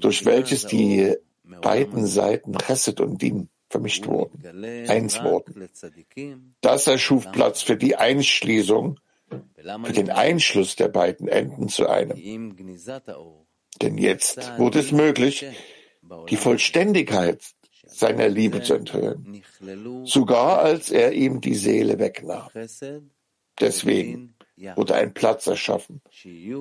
durch 0.01 0.27
welches 0.27 0.67
die 0.67 1.17
beiden 1.63 2.07
Seiten 2.07 2.59
Chesed 2.59 3.01
und 3.01 3.23
Dien 3.23 3.49
vermischt 3.71 4.07
wurden, 4.07 4.89
eins 4.89 5.23
wurden. 5.23 5.69
Das 6.61 6.87
erschuf 6.87 7.33
Platz 7.33 7.63
für 7.63 7.77
die 7.77 7.97
Einschließung, 7.97 9.01
für 9.85 9.93
den 9.93 10.11
Einschluss 10.11 10.77
der 10.77 10.89
beiden 10.89 11.29
Enden 11.29 11.69
zu 11.69 11.89
einem. 11.89 12.19
Denn 13.81 13.97
jetzt 13.97 14.59
wurde 14.59 14.81
es 14.81 14.93
möglich, 14.93 15.47
die 16.29 16.37
Vollständigkeit 16.37 17.43
seiner 17.87 18.29
Liebe 18.29 18.63
zu 18.63 18.75
enthüllen, 18.75 19.43
sogar 20.05 20.59
als 20.59 20.91
er 20.91 21.13
ihm 21.13 21.41
die 21.41 21.55
Seele 21.55 21.99
wegnahm 21.99 22.49
deswegen. 23.59 24.37
Wurde 24.77 24.95
ein 24.95 25.15
Platz 25.15 25.47
erschaffen. 25.47 26.03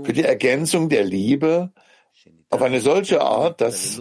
Für 0.06 0.14
die 0.14 0.24
Ergänzung 0.24 0.88
der 0.88 1.04
Liebe 1.04 1.74
auf 2.50 2.62
eine 2.62 2.80
solche 2.80 3.22
Art, 3.22 3.60
dass 3.62 4.00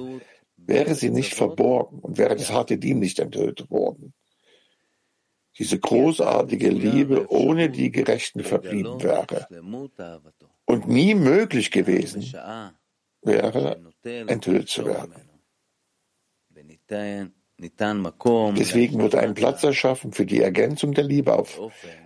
wäre 0.56 0.94
sie 0.94 1.10
nicht 1.10 1.34
verborgen 1.34 1.98
und 2.00 2.18
wäre 2.18 2.36
das 2.36 2.52
harte 2.52 2.78
Dien 2.78 2.98
nicht 3.00 3.18
enthüllt 3.18 3.70
worden. 3.70 4.12
Diese 5.58 5.78
großartige 5.80 6.68
Liebe 6.68 7.28
ohne 7.32 7.70
die 7.70 7.90
Gerechten 7.90 8.44
verblieben 8.44 9.02
wäre. 9.02 9.48
und 10.66 10.86
nie 10.86 11.14
möglich 11.14 11.70
gewesen 11.72 12.22
wäre, 13.22 13.82
enthüllt 14.04 14.68
zu 14.68 14.84
werden. 14.86 15.14
Deswegen 17.60 19.00
wurde 19.00 19.18
ein 19.18 19.34
Platz 19.34 19.64
erschaffen 19.64 20.12
für 20.12 20.24
die 20.24 20.40
Ergänzung 20.40 20.94
der 20.94 21.02
Liebe 21.04 21.34
auf 21.34 21.60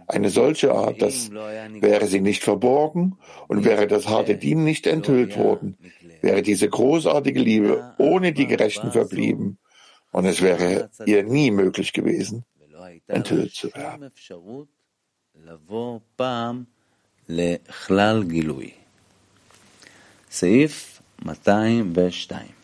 eine 0.06 0.30
solche 0.30 0.72
Art, 0.72 1.02
dass 1.02 1.30
wäre 1.30 2.06
sie 2.06 2.20
nicht 2.20 2.42
verborgen 2.42 3.18
und 3.48 3.64
wäre 3.64 3.86
das 3.86 4.08
harte 4.08 4.36
Dien 4.36 4.64
nicht 4.64 4.86
enthüllt 4.86 5.36
worden, 5.36 5.76
wäre 6.22 6.40
diese 6.40 6.68
großartige 6.68 7.40
Liebe 7.40 7.94
ohne 7.98 8.32
die 8.32 8.46
Gerechten 8.46 8.92
verblieben 8.92 9.58
und 10.10 10.24
es 10.24 10.40
wäre 10.40 10.90
ihr 11.04 11.22
nie 11.22 11.50
möglich 11.50 11.92
gewesen, 11.92 12.46
enthüllt 13.06 13.54
zu 13.54 13.74
werden. 13.74 14.10
Seif 20.30 21.02
202 21.22 22.61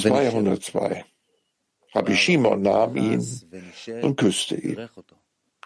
202. 0.00 1.04
Rabbi 1.94 2.16
Shimon 2.16 2.62
nahm 2.62 2.96
ihn 2.96 3.26
und 4.02 4.16
küsste 4.16 4.56
ihn. 4.56 4.88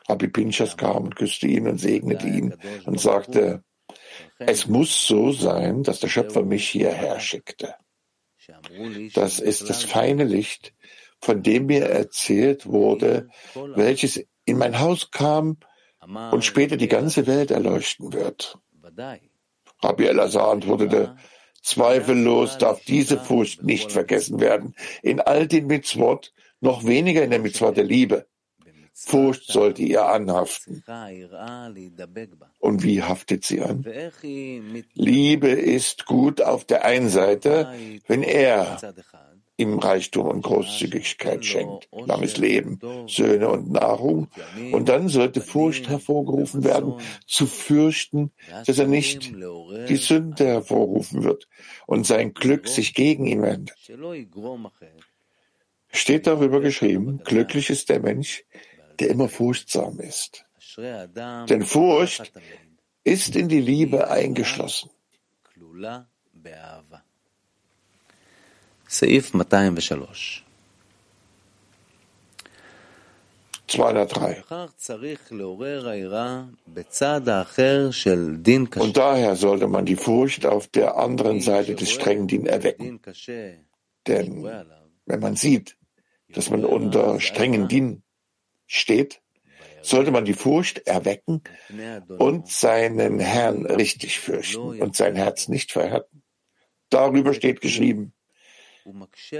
Rabbi 0.08 0.28
Pinchas 0.28 0.76
kam 0.76 1.04
und 1.04 1.16
küsste 1.16 1.46
ihn 1.46 1.68
und 1.68 1.78
segnete 1.78 2.26
ihn 2.26 2.54
und 2.84 3.00
sagte, 3.00 3.62
es 4.38 4.66
muss 4.66 5.06
so 5.06 5.32
sein, 5.32 5.82
dass 5.82 6.00
der 6.00 6.08
Schöpfer 6.08 6.42
mich 6.42 6.68
hierher 6.68 7.20
schickte. 7.20 7.74
Das 9.14 9.38
ist 9.40 9.68
das 9.68 9.84
feine 9.84 10.24
Licht, 10.24 10.74
von 11.20 11.42
dem 11.42 11.66
mir 11.66 11.86
erzählt 11.86 12.66
wurde, 12.66 13.28
welches 13.54 14.24
in 14.44 14.58
mein 14.58 14.78
Haus 14.78 15.10
kam 15.10 15.58
und 16.30 16.44
später 16.44 16.76
die 16.76 16.88
ganze 16.88 17.26
Welt 17.26 17.50
erleuchten 17.50 18.12
wird. 18.12 18.58
Rabbi 19.82 20.06
Elazar 20.06 20.52
antwortete, 20.52 21.16
Zweifellos 21.66 22.58
darf 22.58 22.80
diese 22.84 23.18
Furcht 23.18 23.64
nicht 23.64 23.90
vergessen 23.90 24.38
werden. 24.38 24.74
In 25.02 25.20
all 25.20 25.48
den 25.48 25.66
Mitzvot, 25.66 26.32
noch 26.60 26.84
weniger 26.84 27.24
in 27.24 27.30
der 27.30 27.40
Mitzvot 27.40 27.76
der 27.76 27.84
Liebe. 27.84 28.26
Furcht 28.94 29.50
sollte 29.50 29.82
ihr 29.82 30.06
anhaften. 30.06 30.84
Und 32.60 32.82
wie 32.84 33.02
haftet 33.02 33.44
sie 33.44 33.60
an? 33.60 33.84
Liebe 34.94 35.48
ist 35.48 36.06
gut 36.06 36.40
auf 36.40 36.64
der 36.64 36.84
einen 36.84 37.08
Seite, 37.08 37.74
wenn 38.06 38.22
er 38.22 38.78
ihm 39.56 39.78
Reichtum 39.78 40.26
und 40.26 40.42
Großzügigkeit 40.42 41.44
schenkt, 41.44 41.88
langes 41.92 42.36
Leben, 42.36 42.78
Söhne 43.06 43.48
und 43.48 43.70
Nahrung. 43.70 44.28
Und 44.72 44.88
dann 44.88 45.08
sollte 45.08 45.40
Furcht 45.40 45.88
hervorgerufen 45.88 46.64
werden, 46.64 46.94
zu 47.26 47.46
fürchten, 47.46 48.32
dass 48.66 48.78
er 48.78 48.86
nicht 48.86 49.32
die 49.88 49.96
Sünde 49.96 50.46
hervorrufen 50.46 51.24
wird 51.24 51.48
und 51.86 52.06
sein 52.06 52.34
Glück 52.34 52.68
sich 52.68 52.94
gegen 52.94 53.26
ihn 53.26 53.42
wendet. 53.42 53.76
Steht 55.88 56.26
darüber 56.26 56.60
geschrieben, 56.60 57.20
glücklich 57.24 57.70
ist 57.70 57.88
der 57.88 58.00
Mensch, 58.00 58.44
der 59.00 59.08
immer 59.08 59.28
furchtsam 59.28 59.98
ist. 60.00 60.44
Denn 60.76 61.62
Furcht 61.62 62.32
ist 63.04 63.36
in 63.36 63.48
die 63.48 63.60
Liebe 63.60 64.10
eingeschlossen. 64.10 64.90
סעיף 68.95 69.31
203 69.31 70.43
203. 73.71 74.43
Und 78.79 78.97
daher 78.97 79.35
sollte 79.35 79.67
man 79.67 79.85
die 79.85 79.95
Furcht 79.95 80.45
auf 80.45 80.67
der 80.67 80.97
anderen 80.97 81.39
Seite 81.39 81.75
des 81.75 81.89
strengen 81.89 82.27
Din 82.27 82.45
erwecken. 82.45 82.99
Denn 84.07 84.43
wenn 85.05 85.19
man 85.19 85.35
sieht, 85.35 85.77
dass 86.29 86.49
man 86.49 86.65
unter 86.65 87.21
strengen 87.21 87.69
Din 87.69 88.03
steht, 88.67 89.21
sollte 89.81 90.11
man 90.11 90.25
die 90.25 90.33
Furcht 90.33 90.85
erwecken 90.85 91.41
und 92.17 92.49
seinen 92.49 93.19
Herrn 93.19 93.65
richtig 93.65 94.19
fürchten 94.19 94.81
und 94.81 94.95
sein 94.95 95.15
Herz 95.15 95.47
nicht 95.47 95.71
verhärten. 95.71 96.23
Darüber 96.89 97.33
steht 97.33 97.61
geschrieben, 97.61 98.13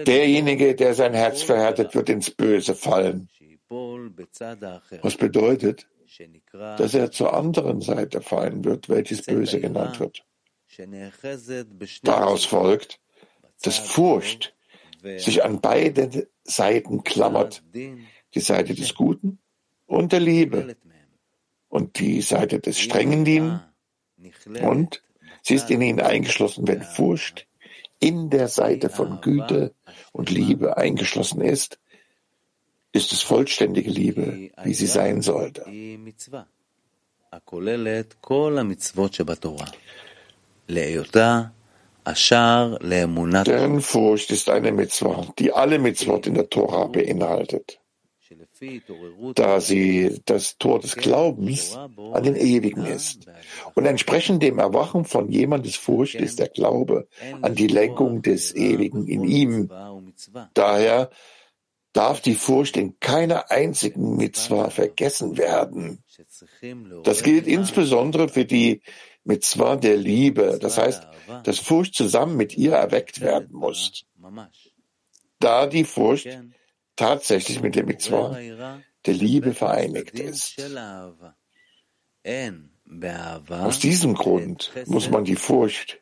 derjenige, 0.07 0.75
der 0.75 0.95
sein 0.95 1.15
Herz 1.15 1.43
verhärtet, 1.43 1.95
wird 1.95 2.09
ins 2.09 2.31
Böse 2.31 2.75
fallen. 2.75 3.29
Was 3.69 5.17
bedeutet, 5.17 5.87
dass 6.59 6.95
er 6.95 7.11
zur 7.11 7.35
anderen 7.35 7.81
Seite 7.81 8.21
fallen 8.21 8.65
wird, 8.65 8.89
welches 8.89 9.23
Böse 9.23 9.61
genannt 9.61 10.01
wird. 10.01 10.25
Daraus 12.03 12.45
folgt, 12.45 13.01
dass 13.63 13.79
Furcht 13.79 14.55
sich 15.03 15.45
an 15.45 15.61
beide 15.61 16.29
Seiten 16.45 17.05
klammert, 17.05 17.63
die 17.75 18.41
Seite 18.41 18.75
des 18.75 18.95
Guten 18.95 19.39
und 19.87 20.13
der 20.13 20.21
Liebe. 20.21 20.77
Und 21.69 21.99
die 21.99 22.23
Seite 22.23 22.61
des 22.61 22.79
strengen 22.79 23.25
Dienen 23.25 23.61
und 24.63 25.03
sie 25.43 25.55
ist 25.55 25.71
in 25.71 25.83
ihnen 25.83 26.01
eingeschlossen, 26.01 26.67
wenn 26.69 26.83
Furcht 26.83 27.47
in 28.01 28.31
der 28.31 28.49
Seite 28.49 28.89
von 28.89 29.21
Güte 29.21 29.75
und 30.13 30.31
Liebe 30.31 30.77
eingeschlossen 30.77 31.41
ist, 31.41 31.79
ist 32.93 33.13
es 33.13 33.23
vollständige 33.23 33.91
Liebe, 33.91 34.51
wie 34.63 34.75
sie 34.75 34.87
sein 34.87 35.23
sollte. 35.23 35.65
Deren 43.53 43.81
Furcht 43.81 44.31
ist 44.31 44.49
eine 44.49 44.73
Mitzvah, 44.73 45.27
die 45.39 45.53
alle 45.53 45.79
Mitzvot 45.79 46.27
in 46.27 46.35
der 46.35 46.49
Tora 46.49 46.87
beinhaltet, 46.87 47.81
da 49.35 49.61
sie 49.61 50.21
das 50.25 50.59
Tor 50.59 50.81
des 50.81 50.97
Glaubens 50.97 51.77
an 51.77 52.23
den 52.23 52.37
Ewigen 52.37 52.87
ist. 52.87 53.27
Und 53.75 53.87
entsprechend 53.87 54.43
dem 54.43 54.59
Erwachen 54.59 55.05
von 55.05 55.31
jemandes 55.31 55.77
Furcht 55.77 56.15
ist 56.15 56.39
der 56.39 56.49
Glaube 56.49 57.09
an 57.43 57.55
die 57.55 57.67
Lenkung 57.67 58.23
des 58.23 58.55
Ewigen 58.55 59.07
in 59.07 59.25
ihm. 59.25 59.71
Daher 60.55 61.11
darf 61.93 62.21
die 62.21 62.35
Furcht 62.35 62.77
in 62.77 63.01
keiner 63.01 63.51
einzigen 63.51 64.17
Mitzvah 64.17 64.71
vergessen 64.71 65.39
werden. 65.39 66.05
Das 67.05 67.23
gilt 67.23 67.47
insbesondere 67.47 68.29
für 68.29 68.45
die 68.45 68.83
Mitzvah 69.25 69.77
der 69.77 69.97
Liebe, 69.97 70.59
das 70.61 70.79
heißt, 70.79 71.07
dass 71.45 71.59
Furcht 71.59 71.95
zusammen 71.95 72.37
mit 72.37 72.57
ihr 72.57 72.73
erweckt 72.73 73.21
werden 73.21 73.53
muss. 73.53 74.05
Da 75.41 75.67
die 75.67 75.85
Furcht 75.85 76.29
tatsächlich 76.97 77.63
mit 77.63 77.77
der 77.77 77.85
Mitzvah 77.85 78.39
der 79.07 79.15
Liebe 79.15 79.55
vereinigt 79.55 80.19
ist. 80.19 80.57
Aus 83.49 83.79
diesem 83.79 84.15
Grund 84.15 84.73
muss 84.87 85.11
man 85.11 85.25
die 85.25 85.37
Furcht 85.37 86.01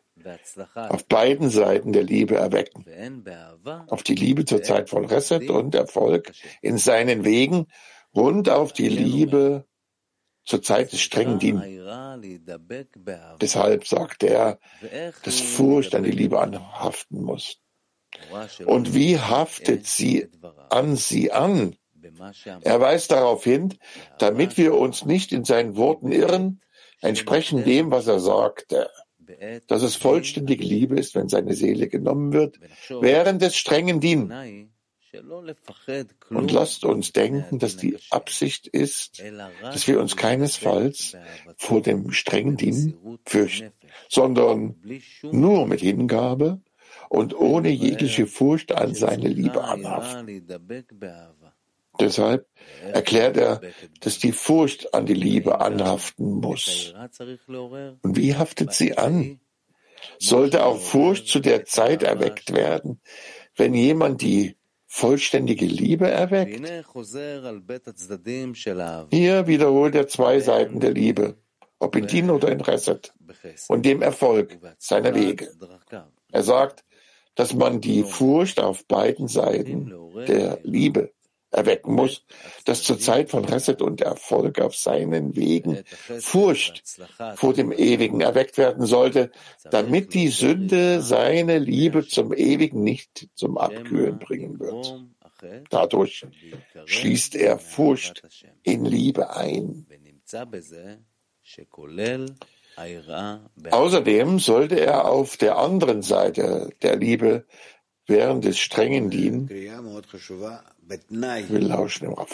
auf 0.74 1.06
beiden 1.06 1.50
Seiten 1.50 1.92
der 1.92 2.02
Liebe 2.02 2.36
erwecken. 2.36 2.84
Auf 3.88 4.02
die 4.02 4.14
Liebe 4.14 4.44
zur 4.44 4.62
Zeit 4.62 4.88
von 4.88 5.04
Reset 5.04 5.50
und 5.50 5.74
Erfolg 5.74 6.32
in 6.62 6.78
seinen 6.78 7.24
Wegen 7.24 7.66
und 8.12 8.48
auf 8.48 8.72
die 8.72 8.88
Liebe 8.88 9.66
zur 10.44 10.62
Zeit 10.62 10.92
des 10.92 11.00
strengen 11.00 11.38
Dien. 11.38 11.62
Deshalb 13.40 13.86
sagt 13.86 14.22
er, 14.22 14.58
dass 15.22 15.40
Furcht 15.40 15.94
an 15.94 16.04
die 16.04 16.10
Liebe 16.10 16.40
anhaften 16.40 17.22
muss. 17.22 17.60
Und 18.66 18.94
wie 18.94 19.18
haftet 19.18 19.86
sie 19.86 20.28
an 20.70 20.96
sie 20.96 21.32
an? 21.32 21.76
Er 22.62 22.80
weist 22.80 23.10
darauf 23.10 23.44
hin, 23.44 23.74
damit 24.18 24.56
wir 24.56 24.74
uns 24.74 25.04
nicht 25.04 25.32
in 25.32 25.44
seinen 25.44 25.76
Worten 25.76 26.12
irren, 26.12 26.60
entsprechend 27.00 27.66
dem, 27.66 27.90
was 27.90 28.06
er 28.06 28.20
sagte. 28.20 28.90
Dass 29.68 29.82
es 29.82 29.96
vollständige 29.96 30.64
Liebe 30.64 30.96
ist, 30.96 31.14
wenn 31.14 31.28
seine 31.28 31.54
Seele 31.54 31.88
genommen 31.88 32.32
wird, 32.32 32.58
während 32.88 33.40
des 33.40 33.56
strengen 33.56 34.00
Dien. 34.00 34.70
Und 36.30 36.50
lasst 36.50 36.84
uns 36.84 37.12
denken, 37.12 37.58
dass 37.58 37.76
die 37.76 37.96
Absicht 38.10 38.66
ist, 38.66 39.22
dass 39.62 39.86
wir 39.86 40.00
uns 40.00 40.16
keinesfalls 40.16 41.16
vor 41.56 41.80
dem 41.80 42.10
strengen 42.10 42.56
Dien 42.56 42.98
fürchten, 43.24 43.72
sondern 44.08 44.82
nur 45.22 45.66
mit 45.66 45.80
Hingabe 45.80 46.60
und 47.08 47.34
ohne 47.34 47.70
jegliche 47.70 48.26
Furcht 48.26 48.72
an 48.72 48.94
seine 48.94 49.28
Liebe 49.28 49.62
anhaften. 49.62 50.46
Deshalb 52.00 52.48
erklärt 52.92 53.36
er, 53.36 53.60
dass 54.00 54.18
die 54.18 54.32
Furcht 54.32 54.94
an 54.94 55.06
die 55.06 55.14
Liebe 55.14 55.60
anhaften 55.60 56.40
muss. 56.40 56.92
Und 58.02 58.16
wie 58.16 58.34
haftet 58.34 58.72
sie 58.72 58.98
an? 58.98 59.40
Sollte 60.18 60.64
auch 60.64 60.78
Furcht 60.78 61.28
zu 61.28 61.40
der 61.40 61.64
Zeit 61.64 62.02
erweckt 62.02 62.52
werden, 62.52 63.00
wenn 63.56 63.74
jemand 63.74 64.22
die 64.22 64.56
vollständige 64.86 65.66
Liebe 65.66 66.08
erweckt? 66.08 66.60
Hier 69.10 69.46
wiederholt 69.46 69.94
er 69.94 70.08
zwei 70.08 70.40
Seiten 70.40 70.80
der 70.80 70.92
Liebe, 70.92 71.36
ob 71.78 71.96
in 71.96 72.06
Din 72.06 72.30
oder 72.30 72.50
in 72.50 72.60
Reset, 72.60 73.00
und 73.68 73.86
dem 73.86 74.02
Erfolg 74.02 74.58
seiner 74.78 75.14
Wege. 75.14 75.48
Er 76.32 76.42
sagt, 76.42 76.84
dass 77.34 77.54
man 77.54 77.80
die 77.80 78.02
Furcht 78.04 78.60
auf 78.60 78.86
beiden 78.86 79.28
Seiten 79.28 79.92
der 80.26 80.58
Liebe 80.62 81.12
erwecken 81.54 81.94
muss, 81.94 82.24
dass 82.64 82.82
zur 82.82 82.98
Zeit 82.98 83.30
von 83.30 83.44
Reset 83.44 83.76
und 83.80 84.00
Erfolg 84.00 84.60
auf 84.60 84.74
seinen 84.74 85.36
Wegen 85.36 85.84
Furcht 86.20 86.82
vor 87.36 87.54
dem 87.54 87.72
Ewigen 87.72 88.20
erweckt 88.20 88.58
werden 88.58 88.86
sollte, 88.86 89.30
damit 89.70 90.14
die 90.14 90.28
Sünde 90.28 91.00
seine 91.00 91.58
Liebe 91.58 92.06
zum 92.06 92.32
Ewigen 92.32 92.82
nicht 92.82 93.28
zum 93.34 93.56
Abkühlen 93.56 94.18
bringen 94.18 94.58
wird. 94.58 95.04
Dadurch 95.70 96.26
schließt 96.86 97.36
er 97.36 97.58
Furcht 97.58 98.22
in 98.62 98.84
Liebe 98.84 99.34
ein. 99.36 99.86
Außerdem 103.71 104.39
sollte 104.39 104.79
er 104.79 105.05
auf 105.05 105.37
der 105.37 105.57
anderen 105.57 106.01
Seite 106.01 106.69
der 106.81 106.95
Liebe 106.95 107.43
während 108.07 108.45
des 108.45 108.57
strengen 108.57 109.09
Dienen 109.09 109.49
wir 109.49 109.61
lauschen 111.59 112.05
im 112.05 112.13
Raff. 112.13 112.29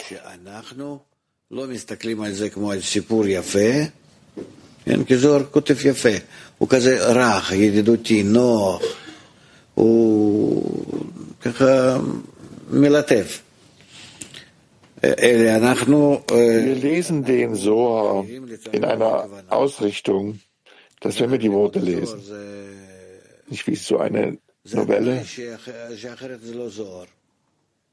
כן, 4.86 5.04
כי 5.04 5.18
זוהר 5.18 5.44
כותב 5.52 5.86
יפה, 5.86 6.10
הוא 6.58 6.70
כזה 6.70 7.08
רך, 7.08 7.52
ידידותי, 7.52 8.24
נוח, 8.24 8.82
הוא 9.74 10.86
ככה 11.42 11.98
מלטף. 12.70 13.42
Wir 15.01 15.19
äh, 15.19 15.57
äh, 16.31 16.75
lesen 16.75 17.25
den 17.25 17.55
Soa 17.55 18.25
in 18.73 18.85
einer 18.85 19.29
Ausrichtung, 19.49 20.41
dass 21.01 21.19
wenn 21.21 21.31
wir 21.31 21.39
die 21.39 21.51
Worte 21.51 21.79
lesen, 21.79 22.21
nicht 23.49 23.67
wie 23.67 23.77
so 23.77 23.99
eine 23.99 24.39
Novelle, 24.65 25.25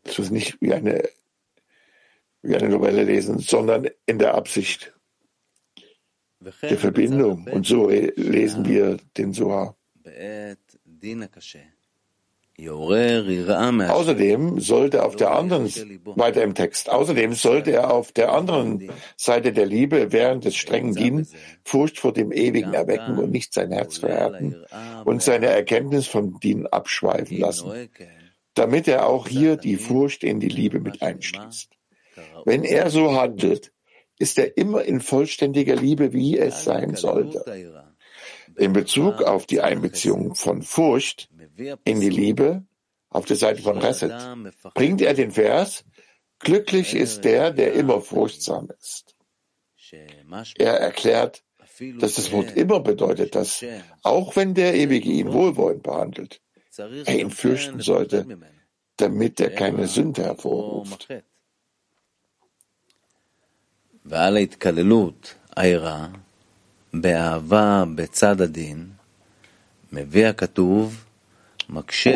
dass 0.03 0.17
wir 0.17 0.23
es 0.25 0.31
nicht 0.31 0.61
wie 0.61 0.73
eine, 0.73 1.09
wie 2.41 2.55
eine 2.55 2.69
Novelle 2.69 3.03
lesen, 3.03 3.39
sondern 3.39 3.87
in 4.05 4.19
der 4.19 4.35
Absicht 4.35 4.93
der 6.61 6.77
Verbindung. 6.77 7.47
Und 7.51 7.65
so 7.65 7.89
lesen 7.89 8.65
wir 8.65 8.97
den 9.17 9.33
Soa. 9.33 9.75
Außerdem 13.91 14.59
sollte 14.59 15.05
auf 15.05 15.15
der 15.15 15.31
anderen, 15.31 15.69
weiter 16.05 16.41
im 16.41 16.55
Text, 16.55 16.89
außerdem 16.89 17.33
sollte 17.33 17.71
er 17.71 17.93
auf 17.93 18.11
der 18.11 18.33
anderen 18.33 18.89
Seite 19.15 19.53
der 19.53 19.67
Liebe 19.67 20.11
während 20.11 20.45
des 20.45 20.55
strengen 20.55 20.95
Dienen 20.95 21.27
Furcht 21.63 21.99
vor 21.99 22.13
dem 22.13 22.31
Ewigen 22.31 22.73
erwecken 22.73 23.19
und 23.19 23.31
nicht 23.31 23.53
sein 23.53 23.71
Herz 23.71 23.99
verhärten 23.99 24.55
und 25.05 25.21
seine 25.21 25.47
Erkenntnis 25.47 26.07
vom 26.07 26.39
Dienen 26.39 26.65
abschweifen 26.65 27.37
lassen 27.37 27.89
damit 28.57 28.87
er 28.87 29.07
auch 29.07 29.27
hier 29.27 29.55
die 29.55 29.77
Furcht 29.77 30.23
in 30.23 30.39
die 30.39 30.49
Liebe 30.49 30.79
mit 30.79 31.01
einschließt. 31.01 31.69
Wenn 32.45 32.63
er 32.63 32.89
so 32.89 33.13
handelt, 33.13 33.71
ist 34.17 34.39
er 34.39 34.57
immer 34.57 34.83
in 34.83 34.99
vollständiger 34.99 35.75
Liebe, 35.75 36.11
wie 36.11 36.37
es 36.37 36.63
sein 36.63 36.95
sollte. 36.95 37.43
In 38.55 38.73
Bezug 38.73 39.21
auf 39.21 39.45
die 39.45 39.61
Einbeziehung 39.61 40.33
von 40.33 40.63
Furcht 40.63 41.29
in 41.57 41.99
die 41.99 42.09
Liebe 42.09 42.63
auf 43.09 43.25
der 43.25 43.35
Seite 43.35 43.61
von 43.61 43.77
Reset? 43.77 44.11
Bringt 44.73 45.01
er 45.01 45.13
den 45.13 45.31
Vers, 45.31 45.83
glücklich 46.39 46.95
ist 46.95 47.23
der, 47.23 47.51
der 47.51 47.73
immer 47.73 48.01
furchtsam 48.01 48.69
ist. 48.79 49.15
Er 50.57 50.73
erklärt, 50.79 51.43
dass 51.99 52.15
das 52.15 52.31
Wort 52.31 52.55
immer 52.55 52.79
bedeutet, 52.79 53.35
dass 53.35 53.63
auch 54.03 54.35
wenn 54.35 54.53
der 54.53 54.75
Ewige 54.75 55.09
ihn 55.09 55.31
wohlwollend 55.31 55.83
behandelt, 55.83 56.41
er 56.77 57.19
ihn 57.19 57.31
fürchten 57.31 57.79
sollte, 57.79 58.25
damit 58.97 59.39
er 59.39 59.51
keine 59.51 59.87
Sünde 59.87 60.23
hervorruft. 60.23 61.07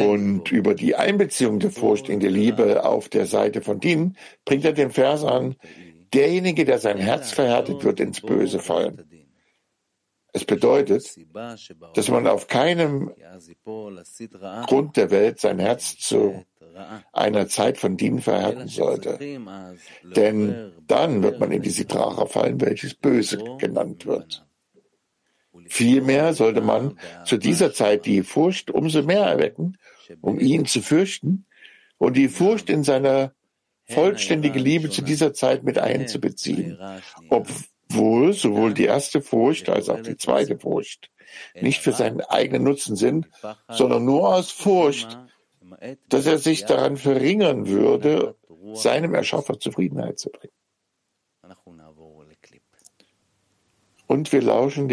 Und 0.02 0.52
über 0.52 0.76
die 0.76 0.96
Einbeziehung 0.96 1.60
der 1.60 1.72
Furcht 1.72 2.10
in 2.10 2.20
die 2.20 2.28
Liebe 2.28 2.86
auf 2.86 3.10
der 3.10 3.26
Seite 3.26 3.62
von 3.62 3.80
Din 3.80 4.16
bringt 4.46 4.66
er 4.66 4.74
den 4.74 4.92
Vers 4.92 5.24
an, 5.24 5.56
derjenige, 6.14 6.66
der 6.66 6.80
sein 6.80 6.98
Herz 6.98 7.32
verhärtet, 7.32 7.84
wird 7.84 8.00
ins 8.00 8.22
Böse 8.22 8.60
fallen. 8.60 9.04
Es 10.34 10.46
bedeutet, 10.46 11.18
dass 11.94 12.08
man 12.08 12.26
auf 12.28 12.48
keinem 12.48 13.12
Grund 14.68 14.96
der 14.98 15.12
Welt 15.12 15.40
sein 15.40 15.60
Herz 15.60 15.98
zu 15.98 16.46
einer 17.12 17.48
Zeit 17.48 17.78
von 17.78 17.98
Dienen 17.98 18.22
verhärten 18.22 18.68
sollte. 18.70 19.20
Denn 20.16 20.72
dann 20.88 21.22
wird 21.22 21.40
man 21.40 21.52
in 21.52 21.62
die 21.62 21.70
Sitracha 21.70 22.26
fallen, 22.28 22.62
welches 22.62 22.94
böse 22.94 23.44
genannt 23.58 24.06
wird. 24.06 24.46
Vielmehr 25.72 26.34
sollte 26.34 26.60
man 26.60 27.00
zu 27.24 27.38
dieser 27.38 27.72
Zeit 27.72 28.06
die 28.06 28.24
Furcht 28.24 28.72
umso 28.72 29.04
mehr 29.04 29.24
erwecken, 29.24 29.78
um 30.20 30.38
ihn 30.38 30.66
zu 30.66 30.82
fürchten 30.82 31.46
und 31.98 32.18
die 32.18 32.28
Furcht 32.28 32.70
in 32.70 32.84
seiner 32.84 33.34
vollständige 33.86 34.60
Liebe 34.60 34.90
zu 34.90 35.02
dieser 35.02 35.34
Zeit 35.34 35.64
mit 35.64 35.78
einzubeziehen, 35.78 36.78
obwohl 37.30 38.34
sowohl 38.34 38.74
die 38.74 38.84
erste 38.84 39.22
Furcht 39.22 39.70
als 39.70 39.88
auch 39.88 40.02
die 40.02 40.18
zweite 40.18 40.60
Furcht 40.60 41.10
nicht 41.62 41.80
für 41.80 41.94
seinen 41.94 42.20
eigenen 42.20 42.64
Nutzen 42.64 42.98
sind, 42.98 43.30
sondern 43.70 44.04
nur 44.04 44.36
aus 44.36 44.52
Furcht, 44.52 45.18
dass 46.10 46.26
er 46.26 46.38
sich 46.38 46.66
daran 46.66 46.98
verringern 46.98 47.70
würde, 47.70 48.36
seinem 48.74 49.14
Erschaffer 49.14 49.58
Zufriedenheit 49.58 50.20
zu 50.20 50.32
bringen. 50.32 50.54
Und 54.12 54.34
wir 54.34 54.42
lauschen 54.42 54.90